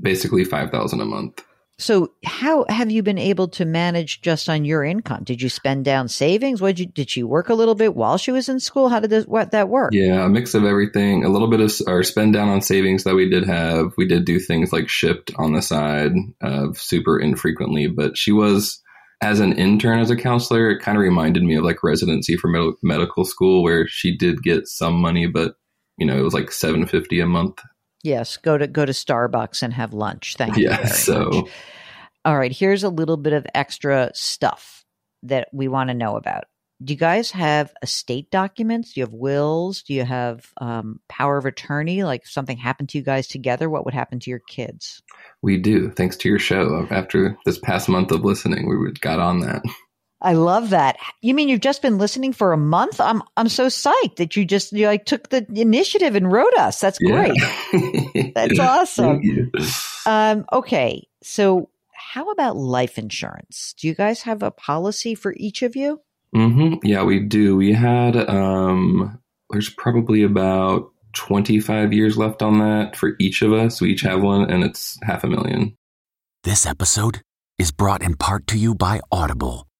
basically 0.00 0.44
five 0.44 0.70
thousand 0.70 1.00
a 1.00 1.04
month. 1.04 1.42
So 1.78 2.12
how 2.24 2.64
have 2.68 2.90
you 2.90 3.02
been 3.02 3.18
able 3.18 3.48
to 3.48 3.66
manage 3.66 4.22
just 4.22 4.48
on 4.48 4.64
your 4.64 4.82
income? 4.82 5.24
Did 5.24 5.42
you 5.42 5.50
spend 5.50 5.84
down 5.84 6.08
savings? 6.08 6.62
What 6.62 6.76
did 6.76 6.78
you 6.80 6.86
did 6.86 7.10
she 7.10 7.22
work 7.22 7.50
a 7.50 7.54
little 7.54 7.74
bit 7.74 7.94
while 7.94 8.16
she 8.16 8.32
was 8.32 8.48
in 8.48 8.60
school? 8.60 8.88
How 8.88 9.00
did 9.00 9.10
this, 9.10 9.26
what 9.26 9.50
that 9.50 9.68
work? 9.68 9.92
Yeah, 9.92 10.24
a 10.24 10.28
mix 10.28 10.54
of 10.54 10.64
everything. 10.64 11.24
A 11.24 11.28
little 11.28 11.50
bit 11.50 11.60
of 11.60 11.72
our 11.86 12.02
spend 12.02 12.32
down 12.32 12.48
on 12.48 12.62
savings 12.62 13.04
that 13.04 13.14
we 13.14 13.28
did 13.28 13.44
have. 13.44 13.92
We 13.98 14.06
did 14.06 14.24
do 14.24 14.40
things 14.40 14.72
like 14.72 14.88
shipped 14.88 15.32
on 15.36 15.52
the 15.52 15.60
side, 15.60 16.12
uh, 16.42 16.68
super 16.74 17.18
infrequently, 17.18 17.88
but 17.88 18.16
she 18.16 18.32
was 18.32 18.80
as 19.22 19.40
an 19.40 19.52
intern 19.54 19.98
as 19.98 20.10
a 20.10 20.16
counselor, 20.16 20.70
it 20.70 20.82
kind 20.82 20.96
of 20.96 21.02
reminded 21.02 21.42
me 21.42 21.56
of 21.56 21.64
like 21.64 21.82
residency 21.82 22.36
for 22.36 22.48
med- 22.48 22.74
medical 22.82 23.24
school, 23.24 23.62
where 23.62 23.86
she 23.88 24.16
did 24.16 24.42
get 24.42 24.68
some 24.68 24.94
money, 24.94 25.26
but 25.26 25.54
you 25.98 26.06
know 26.06 26.16
it 26.18 26.22
was 26.22 26.34
like 26.34 26.52
seven 26.52 26.86
fifty 26.86 27.20
a 27.20 27.26
month. 27.26 27.60
Yes, 28.02 28.36
go 28.36 28.56
to 28.56 28.66
go 28.66 28.84
to 28.84 28.92
Starbucks 28.92 29.62
and 29.62 29.72
have 29.72 29.92
lunch. 29.92 30.36
Thank 30.36 30.56
you. 30.56 30.68
Yeah, 30.68 30.86
so 30.86 31.30
much. 31.30 31.50
All 32.24 32.36
right, 32.36 32.52
here's 32.52 32.82
a 32.82 32.88
little 32.88 33.16
bit 33.16 33.32
of 33.32 33.46
extra 33.54 34.10
stuff 34.14 34.84
that 35.22 35.48
we 35.52 35.68
want 35.68 35.88
to 35.88 35.94
know 35.94 36.16
about. 36.16 36.44
Do 36.84 36.92
you 36.92 36.98
guys 36.98 37.30
have 37.30 37.72
estate 37.82 38.30
documents? 38.30 38.92
Do 38.92 39.00
you 39.00 39.06
have 39.06 39.14
wills? 39.14 39.82
Do 39.82 39.94
you 39.94 40.04
have 40.04 40.52
um, 40.60 41.00
power 41.08 41.38
of 41.38 41.46
attorney? 41.46 42.04
Like 42.04 42.24
if 42.24 42.30
something 42.30 42.58
happened 42.58 42.90
to 42.90 42.98
you 42.98 43.04
guys 43.04 43.28
together, 43.28 43.70
what 43.70 43.86
would 43.86 43.94
happen 43.94 44.20
to 44.20 44.30
your 44.30 44.40
kids? 44.40 45.02
we 45.42 45.56
do. 45.56 45.90
Thanks 45.90 46.16
to 46.18 46.28
your 46.28 46.38
show, 46.38 46.86
after 46.90 47.36
this 47.44 47.58
past 47.58 47.88
month 47.88 48.10
of 48.10 48.24
listening, 48.24 48.68
we 48.68 48.92
got 48.92 49.20
on 49.20 49.40
that. 49.40 49.62
I 50.26 50.32
love 50.32 50.70
that. 50.70 50.96
You 51.22 51.34
mean 51.34 51.48
you've 51.48 51.60
just 51.60 51.82
been 51.82 51.98
listening 51.98 52.32
for 52.32 52.52
a 52.52 52.56
month? 52.56 53.00
I'm 53.00 53.22
I'm 53.36 53.48
so 53.48 53.68
psyched 53.68 54.16
that 54.16 54.34
you 54.34 54.44
just 54.44 54.72
you 54.72 54.86
like 54.88 55.04
took 55.04 55.28
the 55.28 55.46
initiative 55.54 56.16
and 56.16 56.30
wrote 56.30 56.52
us. 56.54 56.80
That's 56.80 56.98
great. 56.98 57.32
Yeah. 57.72 58.30
That's 58.34 58.58
awesome. 58.58 59.52
Um, 60.04 60.44
okay, 60.52 61.06
so 61.22 61.70
how 61.92 62.30
about 62.30 62.56
life 62.56 62.98
insurance? 62.98 63.74
Do 63.78 63.86
you 63.86 63.94
guys 63.94 64.22
have 64.22 64.42
a 64.42 64.50
policy 64.50 65.14
for 65.14 65.32
each 65.36 65.62
of 65.62 65.76
you? 65.76 66.00
hmm 66.34 66.74
Yeah, 66.82 67.04
we 67.04 67.20
do. 67.20 67.56
We 67.56 67.72
had 67.72 68.16
um 68.16 69.20
there's 69.50 69.70
probably 69.70 70.24
about 70.24 70.90
25 71.12 71.92
years 71.92 72.18
left 72.18 72.42
on 72.42 72.58
that 72.58 72.96
for 72.96 73.14
each 73.20 73.42
of 73.42 73.52
us. 73.52 73.80
We 73.80 73.90
each 73.92 74.02
have 74.02 74.22
one 74.22 74.50
and 74.50 74.64
it's 74.64 74.98
half 75.02 75.22
a 75.22 75.28
million. 75.28 75.76
This 76.42 76.66
episode 76.66 77.22
is 77.58 77.70
brought 77.70 78.02
in 78.02 78.16
part 78.16 78.46
to 78.48 78.58
you 78.58 78.74
by 78.74 79.00
Audible, 79.10 79.66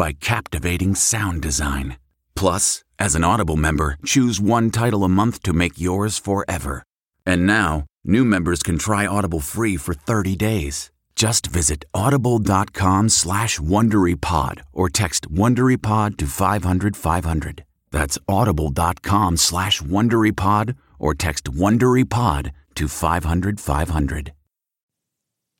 by 0.00 0.12
captivating 0.12 0.94
sound 0.94 1.42
design. 1.42 1.98
Plus, 2.34 2.82
as 2.98 3.14
an 3.14 3.22
Audible 3.22 3.58
member, 3.58 3.98
choose 4.02 4.40
one 4.40 4.70
title 4.70 5.04
a 5.04 5.10
month 5.10 5.42
to 5.42 5.52
make 5.52 5.78
yours 5.78 6.16
forever. 6.16 6.84
And 7.26 7.46
now, 7.46 7.84
new 8.02 8.24
members 8.24 8.62
can 8.62 8.78
try 8.78 9.06
Audible 9.06 9.40
free 9.40 9.76
for 9.76 9.92
30 9.92 10.36
days. 10.36 10.90
Just 11.16 11.48
visit 11.48 11.84
audible.com 11.92 13.10
slash 13.10 13.58
WonderyPod 13.58 14.62
or 14.72 14.88
text 14.88 15.30
WonderyPod 15.30 16.16
to 16.16 16.26
500 16.26 16.96
500. 16.96 17.64
That's 17.90 18.16
audible.com 18.26 19.36
slash 19.36 19.82
WonderyPod 19.82 20.76
or 20.98 21.14
text 21.14 21.44
WonderyPod 21.52 22.52
to 22.76 22.88
500 22.88 23.60
500. 23.60 24.32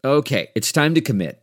Okay, 0.02 0.48
it's 0.54 0.72
time 0.72 0.94
to 0.94 1.02
commit. 1.02 1.42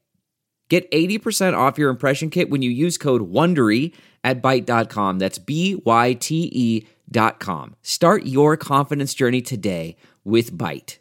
Get 0.71 0.89
80% 0.91 1.53
off 1.53 1.77
your 1.77 1.89
impression 1.89 2.29
kit 2.29 2.49
when 2.49 2.61
you 2.61 2.69
use 2.69 2.97
code 2.97 3.29
WONDERY 3.29 3.93
at 4.23 4.41
Byte.com. 4.41 5.19
That's 5.19 5.37
B-Y-T-E 5.37 6.87
dot 7.11 7.41
com. 7.41 7.75
Start 7.81 8.25
your 8.25 8.55
confidence 8.55 9.13
journey 9.13 9.41
today 9.41 9.97
with 10.23 10.57
Byte. 10.57 10.99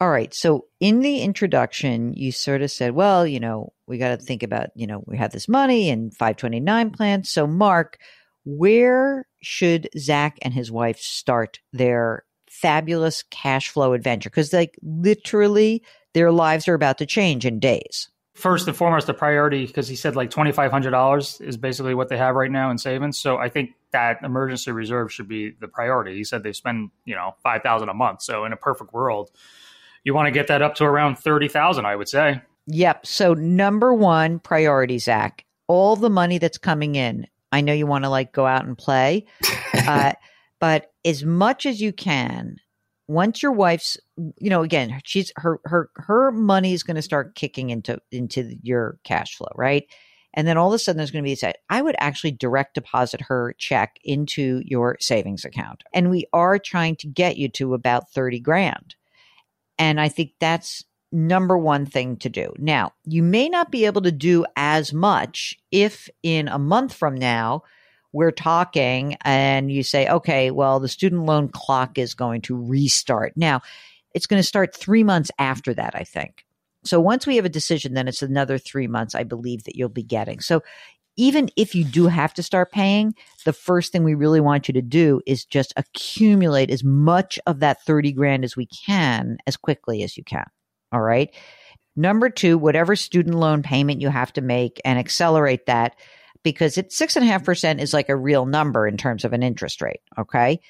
All 0.00 0.08
right. 0.08 0.32
So 0.32 0.68
in 0.80 1.00
the 1.00 1.20
introduction, 1.20 2.14
you 2.14 2.32
sort 2.32 2.62
of 2.62 2.70
said, 2.70 2.92
well, 2.92 3.26
you 3.26 3.40
know, 3.40 3.74
we 3.86 3.98
got 3.98 4.18
to 4.18 4.24
think 4.24 4.42
about, 4.42 4.70
you 4.74 4.86
know, 4.86 5.04
we 5.06 5.18
have 5.18 5.32
this 5.32 5.50
money 5.50 5.90
and 5.90 6.10
529 6.10 6.88
plans. 6.88 7.28
So, 7.28 7.46
Mark, 7.46 7.98
where 8.46 9.26
should 9.42 9.86
Zach 9.98 10.38
and 10.40 10.54
his 10.54 10.72
wife 10.72 10.98
start 10.98 11.60
their 11.74 12.24
fabulous 12.48 13.22
cash 13.24 13.68
flow 13.68 13.92
adventure? 13.92 14.30
Because, 14.30 14.54
like, 14.54 14.78
literally, 14.80 15.82
their 16.14 16.32
lives 16.32 16.68
are 16.68 16.74
about 16.74 16.96
to 16.96 17.06
change 17.06 17.44
in 17.44 17.60
days. 17.60 18.08
First 18.34 18.66
and 18.66 18.76
foremost, 18.76 19.06
the 19.06 19.14
priority, 19.14 19.66
because 19.66 19.86
he 19.86 19.94
said 19.94 20.16
like 20.16 20.30
$2,500 20.30 21.40
is 21.40 21.56
basically 21.56 21.94
what 21.94 22.08
they 22.08 22.16
have 22.16 22.34
right 22.34 22.50
now 22.50 22.70
in 22.70 22.78
savings. 22.78 23.16
So 23.16 23.38
I 23.38 23.48
think 23.48 23.74
that 23.92 24.18
emergency 24.24 24.72
reserve 24.72 25.12
should 25.12 25.28
be 25.28 25.50
the 25.60 25.68
priority. 25.68 26.16
He 26.16 26.24
said 26.24 26.42
they 26.42 26.52
spend, 26.52 26.90
you 27.04 27.14
know, 27.14 27.36
5000 27.44 27.88
a 27.88 27.94
month. 27.94 28.22
So 28.22 28.44
in 28.44 28.52
a 28.52 28.56
perfect 28.56 28.92
world, 28.92 29.30
you 30.02 30.14
want 30.14 30.26
to 30.26 30.32
get 30.32 30.48
that 30.48 30.62
up 30.62 30.74
to 30.76 30.84
around 30.84 31.16
30000 31.16 31.86
I 31.86 31.94
would 31.96 32.08
say. 32.08 32.42
Yep. 32.66 33.06
So, 33.06 33.34
number 33.34 33.92
one 33.92 34.38
priority, 34.38 34.98
Zach, 34.98 35.44
all 35.68 35.96
the 35.96 36.10
money 36.10 36.38
that's 36.38 36.58
coming 36.58 36.94
in. 36.94 37.26
I 37.52 37.60
know 37.60 37.72
you 37.72 37.86
want 37.86 38.04
to 38.04 38.10
like 38.10 38.32
go 38.32 38.46
out 38.46 38.64
and 38.64 38.76
play, 38.76 39.26
uh, 39.74 40.12
but 40.60 40.90
as 41.04 41.24
much 41.24 41.66
as 41.66 41.80
you 41.80 41.92
can, 41.92 42.56
once 43.06 43.42
your 43.42 43.52
wife's, 43.52 43.96
you 44.16 44.50
know, 44.50 44.62
again, 44.62 45.00
she's 45.04 45.32
her 45.36 45.60
her 45.64 45.90
her 45.96 46.30
money 46.30 46.72
is 46.72 46.82
going 46.82 46.96
to 46.96 47.02
start 47.02 47.34
kicking 47.34 47.70
into 47.70 47.98
into 48.10 48.56
your 48.62 48.98
cash 49.04 49.36
flow, 49.36 49.52
right? 49.54 49.84
And 50.36 50.48
then 50.48 50.56
all 50.56 50.68
of 50.68 50.74
a 50.74 50.78
sudden, 50.78 50.96
there's 50.96 51.12
going 51.12 51.22
to 51.22 51.28
be 51.28 51.34
said, 51.36 51.54
I 51.70 51.80
would 51.80 51.94
actually 51.98 52.32
direct 52.32 52.74
deposit 52.74 53.20
her 53.20 53.54
check 53.58 53.98
into 54.02 54.62
your 54.64 54.96
savings 55.00 55.44
account, 55.44 55.84
and 55.92 56.10
we 56.10 56.26
are 56.32 56.58
trying 56.58 56.96
to 56.96 57.06
get 57.06 57.36
you 57.36 57.48
to 57.50 57.74
about 57.74 58.10
thirty 58.10 58.40
grand. 58.40 58.96
And 59.78 60.00
I 60.00 60.08
think 60.08 60.32
that's 60.40 60.84
number 61.12 61.56
one 61.56 61.86
thing 61.86 62.16
to 62.16 62.28
do. 62.28 62.52
Now, 62.58 62.92
you 63.04 63.22
may 63.22 63.48
not 63.48 63.70
be 63.70 63.86
able 63.86 64.02
to 64.02 64.12
do 64.12 64.44
as 64.56 64.92
much 64.92 65.56
if 65.70 66.08
in 66.22 66.48
a 66.48 66.58
month 66.58 66.92
from 66.92 67.14
now 67.14 67.62
we're 68.14 68.30
talking 68.30 69.16
and 69.22 69.70
you 69.70 69.82
say, 69.82 70.08
okay, 70.08 70.52
well, 70.52 70.78
the 70.78 70.88
student 70.88 71.24
loan 71.24 71.48
clock 71.48 71.98
is 71.98 72.14
going 72.14 72.40
to 72.42 72.56
restart. 72.56 73.32
Now, 73.36 73.60
it's 74.14 74.26
going 74.26 74.40
to 74.40 74.46
start 74.46 74.74
three 74.74 75.02
months 75.02 75.32
after 75.38 75.74
that, 75.74 75.96
I 75.96 76.04
think. 76.04 76.46
So 76.84 77.00
once 77.00 77.26
we 77.26 77.36
have 77.36 77.44
a 77.44 77.50
decision, 77.50 77.94
then 77.94 78.06
it's 78.06 78.22
another 78.22 78.56
three 78.56 78.86
months, 78.86 79.16
I 79.16 79.24
believe, 79.24 79.64
that 79.64 79.74
you'll 79.74 79.88
be 79.88 80.04
getting. 80.04 80.38
So 80.38 80.62
even 81.16 81.50
if 81.56 81.74
you 81.74 81.84
do 81.84 82.06
have 82.06 82.32
to 82.34 82.42
start 82.42 82.70
paying, 82.70 83.14
the 83.44 83.52
first 83.52 83.90
thing 83.90 84.04
we 84.04 84.14
really 84.14 84.40
want 84.40 84.68
you 84.68 84.74
to 84.74 84.82
do 84.82 85.20
is 85.26 85.44
just 85.44 85.72
accumulate 85.76 86.70
as 86.70 86.84
much 86.84 87.38
of 87.46 87.60
that 87.60 87.82
30 87.82 88.12
grand 88.12 88.44
as 88.44 88.56
we 88.56 88.66
can 88.66 89.38
as 89.46 89.56
quickly 89.56 90.04
as 90.04 90.16
you 90.16 90.22
can. 90.22 90.46
All 90.92 91.00
right. 91.00 91.34
Number 91.96 92.30
two, 92.30 92.58
whatever 92.58 92.94
student 92.94 93.36
loan 93.36 93.62
payment 93.62 94.00
you 94.00 94.08
have 94.08 94.32
to 94.34 94.40
make 94.40 94.80
and 94.84 94.98
accelerate 94.98 95.66
that 95.66 95.96
because 96.44 96.78
it's 96.78 96.96
six 96.96 97.16
and 97.16 97.24
a 97.24 97.28
half 97.28 97.40
mm-hmm. 97.40 97.46
percent 97.46 97.80
is 97.80 97.92
like 97.92 98.08
a 98.08 98.16
real 98.16 98.46
number 98.46 98.86
in 98.86 98.96
terms 98.96 99.24
of 99.24 99.32
an 99.32 99.42
interest 99.42 99.82
rate. 99.82 100.00
Okay. 100.16 100.60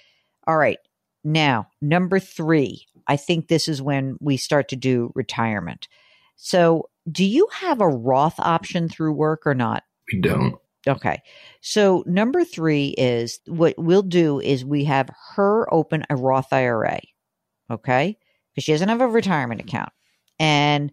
All 0.46 0.56
right. 0.56 0.78
Now, 1.22 1.68
number 1.82 2.18
three, 2.18 2.86
I 3.06 3.16
think 3.16 3.48
this 3.48 3.68
is 3.68 3.82
when 3.82 4.16
we 4.20 4.36
start 4.38 4.68
to 4.68 4.76
do 4.76 5.12
retirement. 5.14 5.88
So, 6.36 6.88
do 7.10 7.24
you 7.24 7.48
have 7.52 7.80
a 7.80 7.88
Roth 7.88 8.38
option 8.38 8.88
through 8.88 9.12
work 9.12 9.42
or 9.46 9.54
not? 9.54 9.82
We 10.10 10.20
don't. 10.20 10.56
Okay. 10.86 11.22
So, 11.60 12.02
number 12.06 12.44
three 12.44 12.88
is 12.98 13.40
what 13.46 13.74
we'll 13.78 14.02
do 14.02 14.40
is 14.40 14.64
we 14.64 14.84
have 14.84 15.10
her 15.34 15.72
open 15.72 16.04
a 16.08 16.16
Roth 16.16 16.52
IRA. 16.52 17.00
Okay. 17.70 18.18
Because 18.50 18.64
she 18.64 18.72
doesn't 18.72 18.88
have 18.88 19.00
a 19.00 19.08
retirement 19.08 19.60
mm-hmm. 19.60 19.68
account. 19.68 19.92
And 20.38 20.92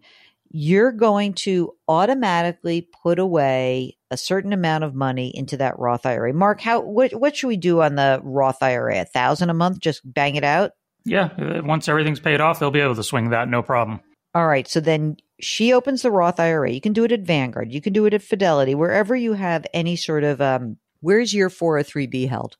you're 0.50 0.92
going 0.92 1.32
to 1.32 1.74
automatically 1.88 2.88
put 3.02 3.18
away 3.18 3.96
a 4.12 4.16
certain 4.16 4.52
amount 4.52 4.84
of 4.84 4.94
money 4.94 5.32
into 5.34 5.56
that 5.56 5.78
Roth 5.78 6.06
IRA. 6.06 6.32
Mark, 6.32 6.60
how 6.60 6.80
what 6.80 7.12
what 7.12 7.36
should 7.36 7.48
we 7.48 7.56
do 7.56 7.82
on 7.82 7.96
the 7.96 8.20
Roth 8.22 8.62
IRA? 8.62 9.00
A 9.00 9.04
thousand 9.04 9.50
a 9.50 9.54
month, 9.54 9.80
just 9.80 10.00
bang 10.04 10.36
it 10.36 10.44
out. 10.44 10.72
Yeah, 11.04 11.30
uh, 11.38 11.62
once 11.64 11.88
everything's 11.88 12.20
paid 12.20 12.40
off, 12.40 12.60
they'll 12.60 12.70
be 12.70 12.80
able 12.80 12.94
to 12.94 13.02
swing 13.02 13.30
that, 13.30 13.48
no 13.48 13.62
problem. 13.62 14.00
All 14.34 14.46
right, 14.46 14.68
so 14.68 14.78
then 14.78 15.16
she 15.40 15.72
opens 15.72 16.02
the 16.02 16.10
Roth 16.10 16.38
IRA. 16.38 16.70
You 16.70 16.80
can 16.80 16.92
do 16.92 17.04
it 17.04 17.12
at 17.12 17.20
Vanguard. 17.20 17.72
You 17.72 17.80
can 17.80 17.92
do 17.92 18.06
it 18.06 18.14
at 18.14 18.22
Fidelity, 18.22 18.74
wherever 18.74 19.16
you 19.16 19.32
have 19.32 19.66
any 19.74 19.96
sort 19.96 20.24
of 20.24 20.40
um. 20.40 20.76
Where's 21.00 21.34
your 21.34 21.50
403b 21.50 22.28
held? 22.28 22.56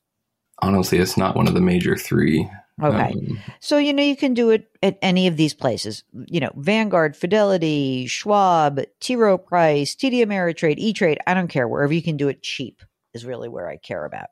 honestly, 0.62 0.98
it's 0.98 1.16
not 1.16 1.36
one 1.36 1.48
of 1.48 1.54
the 1.54 1.60
major 1.60 1.96
three. 1.96 2.48
Okay. 2.80 3.12
Um, 3.12 3.38
So, 3.60 3.78
you 3.78 3.92
know, 3.92 4.02
you 4.02 4.16
can 4.16 4.34
do 4.34 4.50
it 4.50 4.70
at 4.82 4.98
any 5.02 5.26
of 5.26 5.36
these 5.36 5.54
places. 5.54 6.04
You 6.26 6.40
know, 6.40 6.52
Vanguard, 6.56 7.16
Fidelity, 7.16 8.06
Schwab, 8.06 8.80
T. 9.00 9.16
Rowe 9.16 9.38
Price, 9.38 9.94
TD 9.94 10.24
Ameritrade, 10.24 10.78
E 10.78 10.92
Trade. 10.92 11.18
I 11.26 11.34
don't 11.34 11.48
care. 11.48 11.68
Wherever 11.68 11.92
you 11.92 12.02
can 12.02 12.16
do 12.16 12.28
it 12.28 12.42
cheap 12.42 12.82
is 13.14 13.26
really 13.26 13.48
where 13.48 13.68
I 13.68 13.76
care 13.76 14.04
about. 14.04 14.28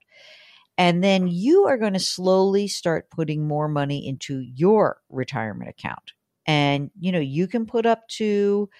And 0.78 1.04
then 1.04 1.28
you 1.28 1.66
are 1.66 1.76
going 1.76 1.92
to 1.92 2.00
slowly 2.00 2.66
start 2.66 3.10
putting 3.10 3.46
more 3.46 3.68
money 3.68 4.08
into 4.08 4.40
your 4.40 5.02
retirement 5.10 5.68
account. 5.68 6.12
And, 6.46 6.90
you 6.98 7.12
know, 7.12 7.20
you 7.20 7.46
can 7.46 7.66
put 7.66 7.84
up 7.84 8.08
to 8.16 8.70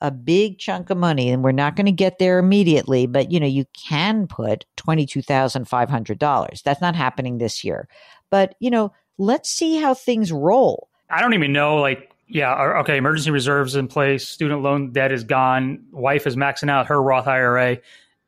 a 0.00 0.12
big 0.12 0.60
chunk 0.60 0.90
of 0.90 0.96
money, 0.96 1.30
and 1.30 1.42
we're 1.42 1.50
not 1.50 1.74
going 1.74 1.86
to 1.86 1.92
get 1.92 2.20
there 2.20 2.38
immediately, 2.38 3.06
but, 3.06 3.32
you 3.32 3.40
know, 3.40 3.46
you 3.46 3.64
can 3.88 4.28
put 4.28 4.64
$22,500. 4.76 6.62
That's 6.62 6.80
not 6.80 6.94
happening 6.94 7.38
this 7.38 7.64
year. 7.64 7.88
But, 8.30 8.54
you 8.60 8.70
know, 8.70 8.92
let's 9.18 9.50
see 9.50 9.76
how 9.76 9.94
things 9.94 10.32
roll. 10.32 10.88
I 11.10 11.20
don't 11.20 11.34
even 11.34 11.52
know. 11.52 11.76
Like, 11.76 12.12
yeah, 12.28 12.80
okay, 12.80 12.96
emergency 12.96 13.30
reserves 13.30 13.74
in 13.74 13.88
place, 13.88 14.28
student 14.28 14.62
loan 14.62 14.92
debt 14.92 15.12
is 15.12 15.24
gone, 15.24 15.84
wife 15.92 16.26
is 16.26 16.36
maxing 16.36 16.70
out 16.70 16.86
her 16.86 17.02
Roth 17.02 17.26
IRA. 17.26 17.78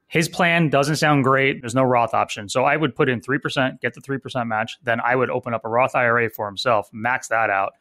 His 0.06 0.28
plan 0.28 0.70
doesn't 0.70 0.96
sound 0.96 1.22
great. 1.22 1.60
There's 1.62 1.74
no 1.74 1.84
Roth 1.84 2.14
option. 2.14 2.48
So 2.48 2.64
I 2.64 2.76
would 2.76 2.96
put 2.96 3.08
in 3.08 3.20
3%, 3.20 3.80
get 3.80 3.94
the 3.94 4.00
3% 4.00 4.46
match. 4.48 4.76
Then 4.82 5.00
I 5.00 5.14
would 5.14 5.30
open 5.30 5.54
up 5.54 5.64
a 5.64 5.68
Roth 5.68 5.94
IRA 5.94 6.30
for 6.30 6.46
himself, 6.46 6.88
max 6.92 7.28
that 7.28 7.48
out. 7.48 7.74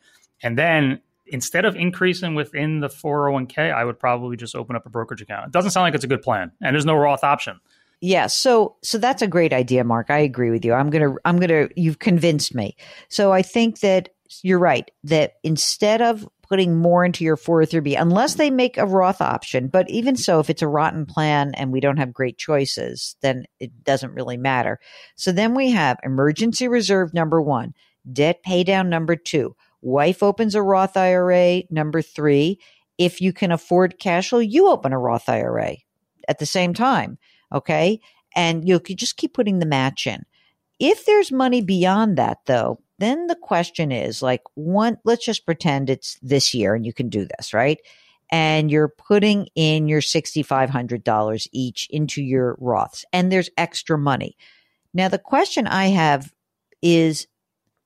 And 0.44 0.56
then 0.56 1.02
instead 1.26 1.66
of 1.66 1.76
increasing 1.76 2.36
within 2.36 2.82
the 2.82 2.88
401k, 2.88 3.74
I 3.74 3.84
would 3.84 4.00
probably 4.00 4.38
just 4.38 4.56
open 4.56 4.76
up 4.76 4.86
a 4.86 4.90
brokerage 4.90 5.22
account. 5.22 5.48
It 5.48 5.52
doesn't 5.52 5.72
sound 5.72 5.86
like 5.86 5.96
it's 5.96 6.04
a 6.04 6.08
good 6.08 6.22
plan. 6.22 6.52
And 6.62 6.76
there's 6.76 6.86
no 6.86 6.96
Roth 6.96 7.24
option. 7.24 7.60
Yeah, 8.02 8.28
so 8.28 8.78
so 8.84 8.98
that's 8.98 9.22
a 9.22 9.28
great 9.28 9.52
idea, 9.52 9.84
Mark. 9.84 10.10
I 10.10 10.20
agree 10.20 10.52
with 10.52 10.64
you. 10.64 10.74
I'm 10.74 10.90
gonna 10.90 11.16
I'm 11.26 11.40
gonna 11.40 11.68
you've 11.76 12.00
convinced 12.00 12.56
me. 12.56 12.78
So 13.10 13.32
I 13.34 13.42
think 13.42 13.80
that 13.82 14.10
you're 14.42 14.60
right 14.60 14.90
that 15.04 15.34
instead 15.44 16.02
of 16.02 16.28
putting 16.48 16.78
more 16.78 17.06
into 17.06 17.24
your 17.24 17.38
403b, 17.38 18.00
unless 18.00 18.36
they 18.36 18.50
make 18.50 18.78
a 18.78 18.86
Roth 18.86 19.22
option, 19.22 19.68
but 19.68 19.90
even 19.90 20.16
so, 20.16 20.40
if 20.40 20.50
it's 20.50 20.62
a 20.64 20.68
rotten 20.68 21.06
plan 21.06 21.54
and 21.56 21.72
we 21.72 21.80
don't 21.80 21.98
have 21.98 22.14
great 22.14 22.38
choices, 22.38 23.16
then 23.22 23.46
it 23.60 23.84
doesn't 23.84 24.14
really 24.14 24.38
matter. 24.38 24.80
So 25.16 25.32
then 25.32 25.54
we 25.54 25.70
have 25.72 26.00
emergency 26.04 26.68
reserve 26.68 27.14
number 27.14 27.42
one, 27.42 27.74
debt 28.12 28.42
pay 28.44 28.64
down 28.64 28.90
number 28.90 29.16
two, 29.16 29.56
wife 29.82 30.24
opens 30.24 30.56
a 30.56 30.62
Roth 30.62 30.98
IRA 30.98 31.64
number 31.70 32.02
three. 32.02 32.60
If 32.98 33.22
you 33.22 33.32
can 33.32 33.52
afford 33.52 34.00
cash 34.00 34.30
flow, 34.30 34.40
you 34.40 34.70
open 34.70 34.92
a 34.92 35.00
Roth 35.00 35.30
IRA 35.30 35.76
at 36.28 36.40
the 36.40 36.46
same 36.46 36.74
time. 36.74 37.18
Okay. 37.54 38.00
And 38.36 38.68
you 38.68 38.80
could 38.80 38.98
just 38.98 39.18
keep 39.18 39.34
putting 39.34 39.60
the 39.60 39.66
match 39.66 40.06
in. 40.06 40.24
If 40.80 41.06
there's 41.06 41.32
money 41.32 41.62
beyond 41.62 42.18
that, 42.18 42.40
though, 42.46 42.80
then 43.00 43.28
the 43.28 43.36
question 43.36 43.92
is 43.92 44.22
like, 44.22 44.42
one, 44.56 44.98
let's 45.04 45.26
just 45.26 45.46
pretend 45.46 45.90
it's 45.90 46.18
this 46.22 46.54
year 46.54 46.76
and 46.76 46.86
you 46.86 46.94
can 46.94 47.10
do 47.10 47.26
this, 47.38 47.54
right? 47.54 47.80
And 48.32 48.70
you're 48.70 48.90
putting 48.90 49.48
in 49.56 49.88
your 49.88 50.02
$6,500 50.02 51.48
each 51.52 51.88
into 51.90 52.22
your 52.22 52.56
Roths 52.58 53.04
and 53.12 53.32
there's 53.32 53.50
extra 53.58 53.98
money. 53.98 54.38
Now, 54.94 55.08
the 55.08 55.18
question 55.18 55.68
I 55.68 55.88
have 55.88 56.32
is, 56.82 57.28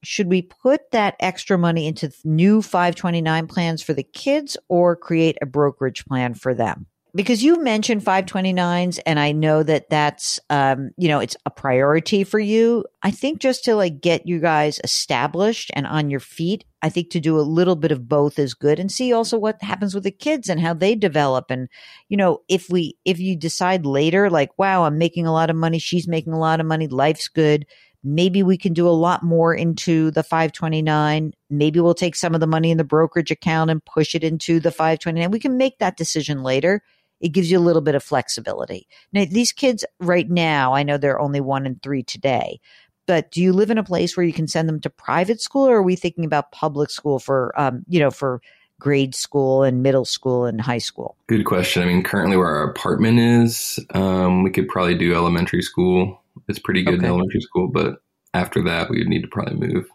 should 0.03 0.27
we 0.27 0.41
put 0.41 0.91
that 0.91 1.15
extra 1.19 1.57
money 1.57 1.87
into 1.87 2.11
new 2.25 2.61
529 2.61 3.47
plans 3.47 3.81
for 3.81 3.93
the 3.93 4.03
kids 4.03 4.57
or 4.67 4.95
create 4.95 5.37
a 5.41 5.45
brokerage 5.45 6.05
plan 6.05 6.33
for 6.33 6.53
them? 6.53 6.87
Because 7.15 7.43
you 7.43 7.61
mentioned 7.61 8.03
529s 8.03 8.99
and 9.05 9.19
i 9.19 9.31
know 9.31 9.63
that 9.63 9.89
that's 9.89 10.39
um, 10.49 10.91
you 10.97 11.07
know 11.07 11.19
it's 11.19 11.37
a 11.45 11.49
priority 11.49 12.23
for 12.23 12.39
you. 12.39 12.85
I 13.01 13.11
think 13.11 13.39
just 13.39 13.65
to 13.65 13.75
like 13.75 14.01
get 14.01 14.27
you 14.27 14.39
guys 14.39 14.79
established 14.83 15.71
and 15.73 15.85
on 15.85 16.09
your 16.09 16.19
feet 16.19 16.65
i 16.81 16.89
think 16.89 17.09
to 17.11 17.19
do 17.19 17.37
a 17.37 17.41
little 17.41 17.75
bit 17.75 17.91
of 17.91 18.07
both 18.07 18.39
is 18.39 18.53
good 18.53 18.79
and 18.79 18.91
see 18.91 19.13
also 19.13 19.37
what 19.37 19.61
happens 19.61 19.93
with 19.93 20.03
the 20.03 20.11
kids 20.11 20.49
and 20.49 20.59
how 20.59 20.73
they 20.73 20.95
develop. 20.95 21.45
And 21.49 21.67
you 22.09 22.17
know 22.17 22.39
if 22.49 22.69
we 22.69 22.97
if 23.05 23.19
you 23.19 23.35
decide 23.35 23.85
later 23.85 24.29
like 24.29 24.57
wow 24.57 24.83
i'm 24.83 24.97
making 24.97 25.27
a 25.27 25.33
lot 25.33 25.49
of 25.49 25.55
money 25.55 25.79
she's 25.79 26.07
making 26.07 26.33
a 26.33 26.39
lot 26.39 26.59
of 26.59 26.65
money 26.65 26.87
life's 26.87 27.27
good 27.27 27.65
maybe 28.03 28.43
we 28.43 28.57
can 28.57 28.73
do 28.73 28.87
a 28.87 28.89
lot 28.89 29.23
more 29.23 29.53
into 29.53 30.11
the 30.11 30.23
529 30.23 31.33
maybe 31.49 31.79
we'll 31.79 31.93
take 31.93 32.15
some 32.15 32.33
of 32.33 32.41
the 32.41 32.47
money 32.47 32.71
in 32.71 32.77
the 32.77 32.83
brokerage 32.83 33.31
account 33.31 33.71
and 33.71 33.83
push 33.85 34.13
it 34.13 34.23
into 34.23 34.59
the 34.59 34.71
529 34.71 35.31
we 35.31 35.39
can 35.39 35.57
make 35.57 35.77
that 35.79 35.97
decision 35.97 36.43
later 36.43 36.81
it 37.23 37.29
gives 37.29 37.49
you 37.49 37.57
a 37.57 37.61
little 37.61 37.81
bit 37.81 37.95
of 37.95 38.03
flexibility. 38.03 38.85
Now, 39.13 39.23
these 39.27 39.53
kids 39.53 39.85
right 40.01 40.29
now, 40.29 40.73
I 40.73 40.83
know 40.83 40.97
they're 40.97 41.21
only 41.21 41.39
one 41.39 41.65
and 41.65 41.81
three 41.81 42.03
today, 42.03 42.59
but 43.07 43.31
do 43.31 43.41
you 43.41 43.53
live 43.53 43.71
in 43.71 43.77
a 43.77 43.83
place 43.83 44.17
where 44.17 44.25
you 44.25 44.33
can 44.33 44.45
send 44.45 44.67
them 44.67 44.81
to 44.81 44.89
private 44.89 45.39
school 45.41 45.65
or 45.65 45.77
are 45.77 45.83
we 45.83 45.95
thinking 45.95 46.25
about 46.25 46.51
public 46.51 46.89
school 46.89 47.19
for, 47.19 47.57
um, 47.59 47.83
you 47.87 48.01
know, 48.01 48.11
for 48.11 48.41
grade 48.77 49.15
school 49.15 49.63
and 49.63 49.81
middle 49.81 50.03
school 50.03 50.43
and 50.43 50.59
high 50.59 50.77
school? 50.79 51.15
Good 51.27 51.45
question. 51.45 51.81
I 51.81 51.85
mean, 51.85 52.03
currently 52.03 52.35
where 52.35 52.53
our 52.53 52.69
apartment 52.69 53.19
is, 53.19 53.79
um, 53.93 54.43
we 54.43 54.51
could 54.51 54.67
probably 54.67 54.95
do 54.95 55.15
elementary 55.15 55.61
school. 55.61 56.21
It's 56.49 56.59
pretty 56.59 56.83
good 56.83 56.95
Okay. 56.95 57.05
in 57.05 57.09
elementary 57.09 57.41
school, 57.41 57.69
but 57.69 58.01
after 58.33 58.61
that, 58.63 58.89
we 58.89 58.97
would 58.97 59.07
need 59.07 59.21
to 59.21 59.29
probably 59.29 59.65
move. 59.65 59.85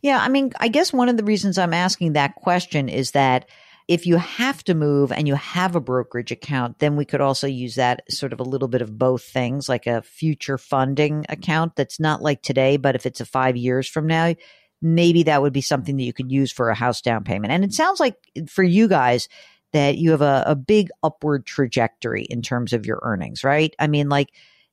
Yeah, 0.00 0.20
I 0.20 0.28
mean, 0.28 0.52
I 0.60 0.68
guess 0.68 0.92
one 0.92 1.08
of 1.08 1.16
the 1.16 1.24
reasons 1.24 1.58
I'm 1.58 1.74
asking 1.74 2.12
that 2.12 2.36
question 2.36 2.88
is 2.88 3.10
that 3.12 3.48
if 3.88 4.06
you 4.06 4.16
have 4.16 4.62
to 4.64 4.74
move 4.74 5.12
and 5.12 5.26
you 5.26 5.34
have 5.34 5.74
a 5.74 5.80
brokerage 5.80 6.32
account, 6.32 6.78
then 6.78 6.96
we 6.96 7.04
could 7.04 7.20
also 7.20 7.46
use 7.46 7.74
that 7.74 8.02
sort 8.10 8.32
of 8.32 8.40
a 8.40 8.44
little 8.44 8.68
bit 8.68 8.82
of 8.82 8.98
both 8.98 9.24
things, 9.24 9.68
like 9.68 9.86
a 9.86 10.02
future 10.02 10.58
funding 10.58 11.24
account 11.28 11.76
that's 11.76 12.00
not 12.00 12.22
like 12.22 12.42
today, 12.42 12.76
but 12.76 12.94
if 12.94 13.06
it's 13.06 13.20
a 13.20 13.26
five 13.26 13.56
years 13.56 13.88
from 13.88 14.06
now, 14.06 14.34
maybe 14.80 15.24
that 15.24 15.42
would 15.42 15.52
be 15.52 15.60
something 15.60 15.96
that 15.96 16.04
you 16.04 16.12
could 16.12 16.30
use 16.30 16.52
for 16.52 16.70
a 16.70 16.74
house 16.74 17.00
down 17.00 17.24
payment. 17.24 17.52
And 17.52 17.64
it 17.64 17.72
sounds 17.72 18.00
like 18.00 18.16
for 18.48 18.62
you 18.62 18.88
guys 18.88 19.28
that 19.72 19.96
you 19.96 20.10
have 20.10 20.22
a, 20.22 20.44
a 20.46 20.56
big 20.56 20.88
upward 21.02 21.46
trajectory 21.46 22.24
in 22.24 22.42
terms 22.42 22.72
of 22.72 22.86
your 22.86 23.00
earnings, 23.02 23.42
right? 23.44 23.74
I 23.78 23.86
mean, 23.86 24.08
like 24.08 24.30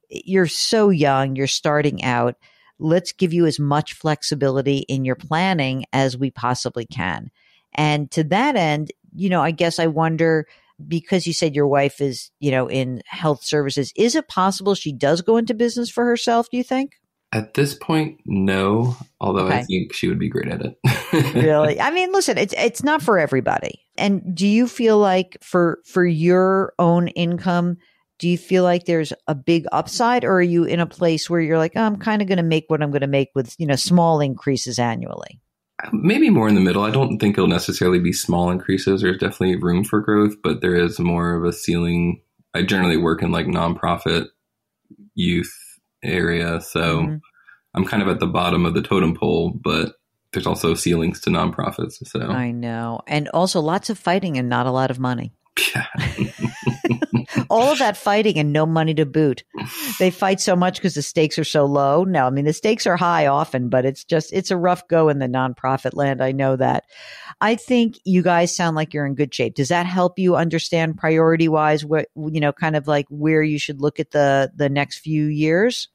you're 0.10 0.48
so 0.48 0.90
young, 0.90 1.36
you're 1.36 1.48
starting 1.48 2.04
out 2.04 2.36
let's 2.80 3.12
give 3.12 3.34
you 3.34 3.46
as 3.46 3.60
much 3.60 3.94
flexibility 3.94 4.80
in 4.80 5.06
your 5.06 5.16
planning 5.16 5.86
as 5.94 6.18
we 6.18 6.32
possibly 6.32 6.86
can. 6.86 7.30
And 7.76 8.10
to 8.12 8.24
that 8.26 8.56
end, 8.56 8.92
you 9.16 9.30
know, 9.30 9.42
I 9.42 9.52
guess 9.52 9.80
I 9.80 9.88
wonder 9.88 10.48
because 10.88 11.28
you 11.28 11.34
said 11.34 11.56
your 11.56 11.68
wife 11.68 12.02
is, 12.02 12.32
you 12.40 12.52
know, 12.52 12.70
in 12.70 13.02
health 13.06 13.44
services, 13.44 13.92
is 13.96 14.16
it 14.16 14.28
possible 14.28 14.76
she 14.76 14.94
does 14.94 15.22
go 15.22 15.38
into 15.38 15.54
business 15.54 15.90
for 15.90 16.06
herself, 16.06 16.48
do 16.50 16.58
you 16.58 16.64
think? 16.64 16.94
At 17.32 17.54
this 17.54 17.76
point, 17.76 18.20
no, 18.26 18.98
although 19.22 19.50
I 19.50 19.62
think 19.62 19.94
she 19.94 20.08
would 20.08 20.18
be 20.18 20.30
great 20.30 20.48
at 20.48 20.62
it. 20.62 21.36
really? 21.36 21.80
I 21.80 21.92
mean, 21.92 22.12
listen, 22.12 22.40
it's 22.40 22.56
it's 22.58 22.82
not 22.82 23.04
for 23.04 23.20
everybody. 23.20 23.82
And 24.00 24.36
do 24.36 24.48
you 24.48 24.68
feel 24.68 24.98
like 24.98 25.38
for 25.44 25.80
for 25.86 26.04
your 26.04 26.74
own 26.80 27.08
income, 27.10 27.78
do 28.18 28.28
you 28.28 28.38
feel 28.38 28.64
like 28.64 28.86
there's 28.86 29.14
a 29.28 29.36
big 29.36 29.66
upside 29.72 30.26
or 30.26 30.34
are 30.34 30.42
you 30.42 30.64
in 30.64 30.80
a 30.80 30.88
place 30.88 31.30
where 31.30 31.40
you're 31.40 31.60
like, 31.60 31.74
oh, 31.76 31.82
I'm 31.82 31.98
kind 31.98 32.24
of 32.24 32.28
going 32.28 32.38
to 32.38 32.44
make 32.44 32.66
what 32.68 32.82
I'm 32.82 32.90
going 32.90 33.02
to 33.02 33.08
make 33.08 33.30
with, 33.36 33.54
you 33.60 33.68
know, 33.68 33.76
small 33.76 34.22
increases 34.22 34.80
annually? 34.80 35.40
Maybe 35.94 36.30
more 36.30 36.48
in 36.50 36.56
the 36.56 36.62
middle. 36.62 36.84
I 36.84 36.92
don't 36.92 37.20
think 37.20 37.38
it'll 37.38 37.48
necessarily 37.48 38.00
be 38.00 38.14
small 38.14 38.50
increases. 38.50 39.02
There's 39.02 39.18
definitely 39.18 39.56
room 39.56 39.84
for 39.84 40.02
growth, 40.02 40.36
but 40.44 40.62
there 40.62 40.76
is 40.76 41.00
more 41.00 41.36
of 41.36 41.44
a 41.46 41.54
ceiling. 41.54 42.22
I 42.54 42.64
generally 42.64 42.98
work 42.98 43.22
in 43.22 43.32
like 43.32 43.46
nonprofit 43.46 44.28
youth 45.16 45.54
area, 46.04 46.62
so 46.62 47.02
Mhm. 47.02 47.22
I'm 47.76 47.86
kind 47.86 48.02
of 48.02 48.10
at 48.10 48.20
the 48.20 48.28
bottom 48.28 48.66
of 48.66 48.74
the 48.74 48.82
totem 48.82 49.16
pole, 49.16 49.52
but 49.64 49.94
there's 50.34 50.48
also 50.48 50.74
ceilings 50.74 51.20
to 51.22 51.30
nonprofits. 51.30 52.06
So 52.08 52.22
I 52.22 52.52
know. 52.52 53.02
And 53.08 53.28
also 53.30 53.60
lots 53.62 53.90
of 53.90 53.98
fighting 53.98 54.38
and 54.38 54.50
not 54.50 54.66
a 54.66 54.72
lot 54.72 54.92
of 54.92 55.00
money. 55.00 55.34
All 57.50 57.72
of 57.72 57.80
that 57.80 57.98
fighting 57.98 58.38
and 58.38 58.54
no 58.54 58.66
money 58.66 58.94
to 58.96 59.06
boot. 59.06 59.44
They 60.00 60.12
fight 60.12 60.40
so 60.40 60.56
much 60.56 60.76
because 60.76 60.94
the 60.94 61.02
stakes 61.02 61.38
are 61.38 61.44
so 61.44 61.66
low. 61.66 62.06
No, 62.06 62.26
I 62.26 62.30
mean, 62.30 62.46
the 62.46 62.54
stakes 62.54 62.88
are 62.88 62.96
high 62.96 63.28
often, 63.28 63.68
but 63.68 63.86
it's 63.86 64.06
just, 64.06 64.32
it's 64.32 64.50
a 64.50 64.56
rough 64.56 64.88
go 64.88 65.10
in 65.10 65.20
the 65.20 65.28
nonprofit 65.28 65.94
land. 65.94 66.22
I 66.22 66.32
know 66.32 66.56
that. 66.56 66.86
I 67.42 67.56
think 67.56 68.00
you 68.06 68.22
guys 68.22 68.56
sound 68.56 68.78
like 68.78 68.94
you're 68.94 69.06
in 69.06 69.16
good 69.16 69.34
shape. 69.34 69.56
Does 69.56 69.70
that 69.70 69.86
help 69.86 70.18
you 70.18 70.38
understand 70.38 70.98
priority 70.98 71.50
wise 71.50 71.84
what, 71.84 72.08
you 72.16 72.40
know, 72.40 72.54
kind 72.54 72.78
of 72.78 72.88
like 72.88 73.08
where 73.10 73.44
you 73.44 73.60
should 73.60 73.82
look 73.82 74.00
at 74.00 74.12
the, 74.12 74.52
the 74.56 74.70
next 74.70 75.00
few 75.00 75.26
years? 75.26 75.90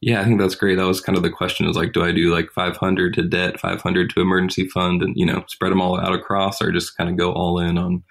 Yeah, 0.00 0.20
I 0.20 0.24
think 0.24 0.40
that's 0.40 0.54
great. 0.54 0.76
That 0.76 0.86
was 0.86 1.00
kind 1.00 1.16
of 1.16 1.22
the 1.22 1.30
question 1.30 1.66
is 1.66 1.76
like, 1.76 1.92
do 1.92 2.02
I 2.02 2.12
do 2.12 2.32
like 2.32 2.50
500 2.50 3.14
to 3.14 3.22
debt, 3.22 3.60
500 3.60 4.10
to 4.10 4.20
emergency 4.20 4.68
fund 4.68 5.02
and, 5.02 5.14
you 5.16 5.26
know, 5.26 5.44
spread 5.48 5.72
them 5.72 5.80
all 5.80 5.98
out 5.98 6.14
across 6.14 6.62
or 6.62 6.72
just 6.72 6.96
kind 6.96 7.10
of 7.10 7.16
go 7.16 7.32
all 7.32 7.58
in 7.58 7.76
on, 7.78 8.02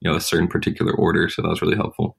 you 0.00 0.10
know, 0.10 0.16
a 0.16 0.20
certain 0.20 0.48
particular 0.48 0.94
order. 0.94 1.28
So 1.28 1.42
that 1.42 1.48
was 1.48 1.62
really 1.62 1.76
helpful. 1.76 2.16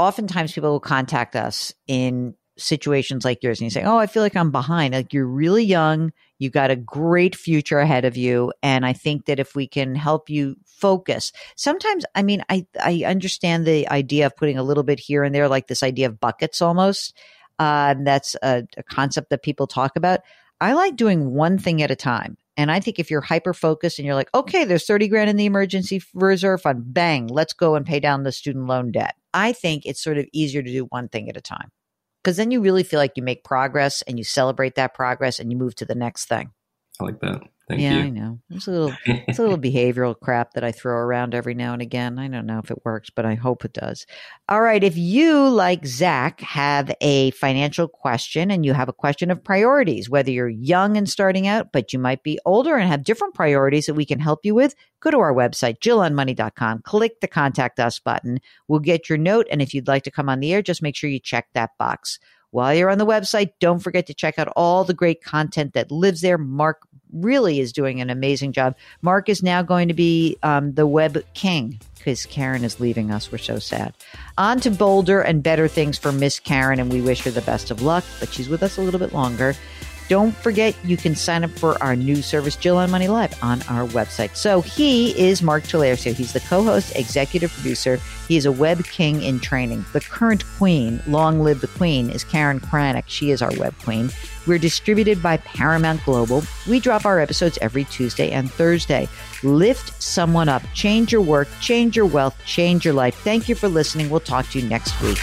Oftentimes 0.00 0.52
people 0.52 0.70
will 0.70 0.80
contact 0.80 1.36
us 1.36 1.72
in 1.86 2.34
situations 2.56 3.24
like 3.24 3.42
yours 3.42 3.60
and 3.60 3.66
you 3.66 3.70
say, 3.70 3.82
Oh, 3.82 3.96
I 3.96 4.06
feel 4.06 4.22
like 4.22 4.36
I'm 4.36 4.50
behind. 4.50 4.94
Like 4.94 5.12
you're 5.12 5.26
really 5.26 5.64
young. 5.64 6.12
You've 6.38 6.52
got 6.52 6.70
a 6.70 6.76
great 6.76 7.34
future 7.34 7.78
ahead 7.78 8.04
of 8.04 8.16
you. 8.16 8.52
And 8.62 8.84
I 8.86 8.92
think 8.92 9.26
that 9.26 9.38
if 9.38 9.54
we 9.54 9.66
can 9.66 9.94
help 9.94 10.30
you 10.30 10.56
focus, 10.66 11.32
sometimes, 11.56 12.04
I 12.14 12.22
mean, 12.22 12.42
I, 12.48 12.66
I 12.82 13.04
understand 13.06 13.66
the 13.66 13.88
idea 13.88 14.26
of 14.26 14.36
putting 14.36 14.58
a 14.58 14.62
little 14.62 14.82
bit 14.82 15.00
here 15.00 15.24
and 15.24 15.34
there, 15.34 15.48
like 15.48 15.66
this 15.66 15.82
idea 15.82 16.06
of 16.06 16.20
buckets 16.20 16.62
almost. 16.62 17.16
Uh, 17.58 17.94
that's 18.04 18.36
a, 18.42 18.64
a 18.78 18.82
concept 18.82 19.28
that 19.30 19.42
people 19.42 19.66
talk 19.66 19.96
about. 19.96 20.20
I 20.62 20.72
like 20.72 20.96
doing 20.96 21.34
one 21.34 21.58
thing 21.58 21.82
at 21.82 21.90
a 21.90 21.96
time. 21.96 22.36
And 22.56 22.70
I 22.70 22.80
think 22.80 22.98
if 22.98 23.10
you're 23.10 23.20
hyper 23.20 23.54
focused 23.54 23.98
and 23.98 24.06
you're 24.06 24.14
like, 24.14 24.28
okay, 24.34 24.64
there's 24.64 24.86
30 24.86 25.08
grand 25.08 25.30
in 25.30 25.36
the 25.36 25.46
emergency 25.46 26.02
reserve 26.14 26.62
fund, 26.62 26.92
bang, 26.92 27.26
let's 27.26 27.52
go 27.52 27.74
and 27.74 27.86
pay 27.86 28.00
down 28.00 28.22
the 28.22 28.32
student 28.32 28.66
loan 28.66 28.92
debt. 28.92 29.14
I 29.32 29.52
think 29.52 29.84
it's 29.86 30.02
sort 30.02 30.18
of 30.18 30.26
easier 30.32 30.62
to 30.62 30.70
do 30.70 30.84
one 30.86 31.08
thing 31.08 31.28
at 31.28 31.36
a 31.36 31.40
time 31.40 31.70
because 32.22 32.36
then 32.36 32.50
you 32.50 32.60
really 32.60 32.82
feel 32.82 32.98
like 32.98 33.12
you 33.16 33.22
make 33.22 33.44
progress 33.44 34.02
and 34.02 34.18
you 34.18 34.24
celebrate 34.24 34.74
that 34.74 34.94
progress 34.94 35.38
and 35.38 35.50
you 35.50 35.58
move 35.58 35.74
to 35.76 35.84
the 35.84 35.94
next 35.94 36.26
thing. 36.26 36.50
I 37.00 37.04
like 37.04 37.20
that. 37.20 37.42
Thank 37.70 37.82
yeah, 37.82 37.98
you. 37.98 38.00
I 38.00 38.10
know. 38.10 38.40
It's 38.50 38.66
a 38.66 38.72
little, 38.72 38.92
it's 39.06 39.38
a 39.38 39.42
little 39.42 39.56
behavioral 39.70 40.18
crap 40.18 40.54
that 40.54 40.64
I 40.64 40.72
throw 40.72 40.96
around 40.96 41.36
every 41.36 41.54
now 41.54 41.72
and 41.72 41.80
again. 41.80 42.18
I 42.18 42.26
don't 42.26 42.44
know 42.44 42.58
if 42.58 42.68
it 42.68 42.84
works, 42.84 43.10
but 43.10 43.24
I 43.24 43.34
hope 43.34 43.64
it 43.64 43.72
does. 43.72 44.06
All 44.48 44.60
right. 44.60 44.82
If 44.82 44.96
you, 44.96 45.48
like 45.48 45.86
Zach, 45.86 46.40
have 46.40 46.92
a 47.00 47.30
financial 47.30 47.86
question 47.86 48.50
and 48.50 48.66
you 48.66 48.72
have 48.72 48.88
a 48.88 48.92
question 48.92 49.30
of 49.30 49.44
priorities, 49.44 50.10
whether 50.10 50.32
you're 50.32 50.48
young 50.48 50.96
and 50.96 51.08
starting 51.08 51.46
out, 51.46 51.70
but 51.70 51.92
you 51.92 52.00
might 52.00 52.24
be 52.24 52.40
older 52.44 52.74
and 52.74 52.88
have 52.88 53.04
different 53.04 53.34
priorities 53.34 53.86
that 53.86 53.94
we 53.94 54.04
can 54.04 54.18
help 54.18 54.40
you 54.42 54.52
with, 54.52 54.74
go 54.98 55.12
to 55.12 55.20
our 55.20 55.32
website, 55.32 55.78
jillonmoney.com, 55.78 56.82
click 56.82 57.20
the 57.20 57.28
contact 57.28 57.78
us 57.78 58.00
button. 58.00 58.40
We'll 58.66 58.80
get 58.80 59.08
your 59.08 59.18
note. 59.18 59.46
And 59.48 59.62
if 59.62 59.72
you'd 59.74 59.86
like 59.86 60.02
to 60.02 60.10
come 60.10 60.28
on 60.28 60.40
the 60.40 60.52
air, 60.52 60.60
just 60.60 60.82
make 60.82 60.96
sure 60.96 61.08
you 61.08 61.20
check 61.20 61.46
that 61.54 61.70
box. 61.78 62.18
While 62.52 62.74
you're 62.74 62.90
on 62.90 62.98
the 62.98 63.06
website, 63.06 63.52
don't 63.60 63.78
forget 63.78 64.06
to 64.08 64.14
check 64.14 64.38
out 64.38 64.52
all 64.56 64.82
the 64.82 64.94
great 64.94 65.22
content 65.22 65.72
that 65.74 65.92
lives 65.92 66.20
there. 66.20 66.36
Mark 66.36 66.82
really 67.12 67.60
is 67.60 67.72
doing 67.72 68.00
an 68.00 68.10
amazing 68.10 68.52
job. 68.52 68.76
Mark 69.02 69.28
is 69.28 69.42
now 69.42 69.62
going 69.62 69.88
to 69.88 69.94
be 69.94 70.36
um, 70.42 70.72
the 70.74 70.86
web 70.86 71.22
king 71.34 71.78
because 72.00 72.24
Karen 72.26 72.64
is 72.64 72.80
leaving 72.80 73.10
us. 73.10 73.30
We're 73.30 73.38
so 73.38 73.58
sad. 73.58 73.94
On 74.38 74.58
to 74.60 74.70
bolder 74.70 75.20
and 75.20 75.42
better 75.42 75.68
things 75.68 75.98
for 75.98 76.12
Miss 76.12 76.40
Karen, 76.40 76.80
and 76.80 76.90
we 76.90 77.02
wish 77.02 77.22
her 77.24 77.30
the 77.30 77.42
best 77.42 77.70
of 77.70 77.82
luck, 77.82 78.04
but 78.18 78.32
she's 78.32 78.48
with 78.48 78.62
us 78.62 78.78
a 78.78 78.80
little 78.80 79.00
bit 79.00 79.12
longer. 79.12 79.54
Don't 80.10 80.34
forget, 80.34 80.74
you 80.84 80.96
can 80.96 81.14
sign 81.14 81.44
up 81.44 81.52
for 81.52 81.80
our 81.80 81.94
new 81.94 82.16
service, 82.20 82.56
Jill 82.56 82.78
on 82.78 82.90
Money 82.90 83.06
Live, 83.06 83.32
on 83.44 83.62
our 83.68 83.86
website. 83.86 84.34
So 84.34 84.60
he 84.60 85.16
is 85.16 85.40
Mark 85.40 85.62
Tallarico. 85.62 86.12
He's 86.12 86.32
the 86.32 86.40
co-host, 86.40 86.96
executive 86.96 87.52
producer. 87.52 88.00
He 88.26 88.36
is 88.36 88.44
a 88.44 88.50
web 88.50 88.84
king 88.86 89.22
in 89.22 89.38
training. 89.38 89.84
The 89.92 90.00
current 90.00 90.44
queen, 90.58 91.00
long 91.06 91.44
live 91.44 91.60
the 91.60 91.68
queen, 91.68 92.10
is 92.10 92.24
Karen 92.24 92.58
Kranick. 92.58 93.04
She 93.06 93.30
is 93.30 93.40
our 93.40 93.52
web 93.56 93.72
queen. 93.84 94.10
We're 94.48 94.58
distributed 94.58 95.22
by 95.22 95.36
Paramount 95.36 96.04
Global. 96.04 96.42
We 96.68 96.80
drop 96.80 97.06
our 97.06 97.20
episodes 97.20 97.56
every 97.62 97.84
Tuesday 97.84 98.32
and 98.32 98.50
Thursday. 98.50 99.08
Lift 99.44 100.02
someone 100.02 100.48
up, 100.48 100.64
change 100.74 101.12
your 101.12 101.22
work, 101.22 101.46
change 101.60 101.94
your 101.94 102.06
wealth, 102.06 102.36
change 102.44 102.84
your 102.84 102.94
life. 102.94 103.14
Thank 103.14 103.48
you 103.48 103.54
for 103.54 103.68
listening. 103.68 104.10
We'll 104.10 104.18
talk 104.18 104.48
to 104.48 104.58
you 104.58 104.68
next 104.68 105.00
week. 105.02 105.20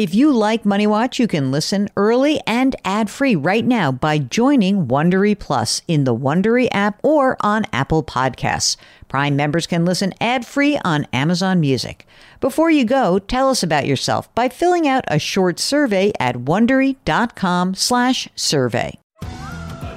If 0.00 0.14
you 0.14 0.32
like 0.32 0.64
Money 0.64 0.86
Watch, 0.86 1.18
you 1.18 1.28
can 1.28 1.50
listen 1.50 1.90
early 1.94 2.40
and 2.46 2.74
ad-free 2.86 3.36
right 3.36 3.66
now 3.66 3.92
by 3.92 4.16
joining 4.16 4.86
Wondery 4.86 5.38
Plus 5.38 5.82
in 5.86 6.04
the 6.04 6.16
Wondery 6.16 6.70
app 6.72 6.98
or 7.02 7.36
on 7.40 7.66
Apple 7.70 8.02
Podcasts. 8.02 8.78
Prime 9.08 9.36
members 9.36 9.66
can 9.66 9.84
listen 9.84 10.14
ad-free 10.18 10.78
on 10.86 11.06
Amazon 11.12 11.60
Music. 11.60 12.06
Before 12.40 12.70
you 12.70 12.86
go, 12.86 13.18
tell 13.18 13.50
us 13.50 13.62
about 13.62 13.86
yourself 13.86 14.34
by 14.34 14.48
filling 14.48 14.88
out 14.88 15.04
a 15.06 15.18
short 15.18 15.60
survey 15.60 16.12
at 16.18 16.36
wondery.com/survey. 16.36 18.98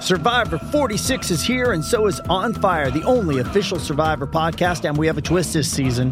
Survivor 0.02 0.58
46 0.58 1.32
is 1.32 1.42
here, 1.42 1.72
and 1.72 1.82
so 1.82 2.08
is 2.08 2.20
On 2.28 2.54
Fire, 2.54 2.92
the 2.92 3.04
only 3.04 3.40
official 3.40 3.80
Survivor 3.80 4.28
podcast. 4.28 4.84
And 4.84 4.98
we 4.98 5.08
have 5.08 5.18
a 5.18 5.22
twist 5.22 5.54
this 5.54 5.72
season. 5.72 6.12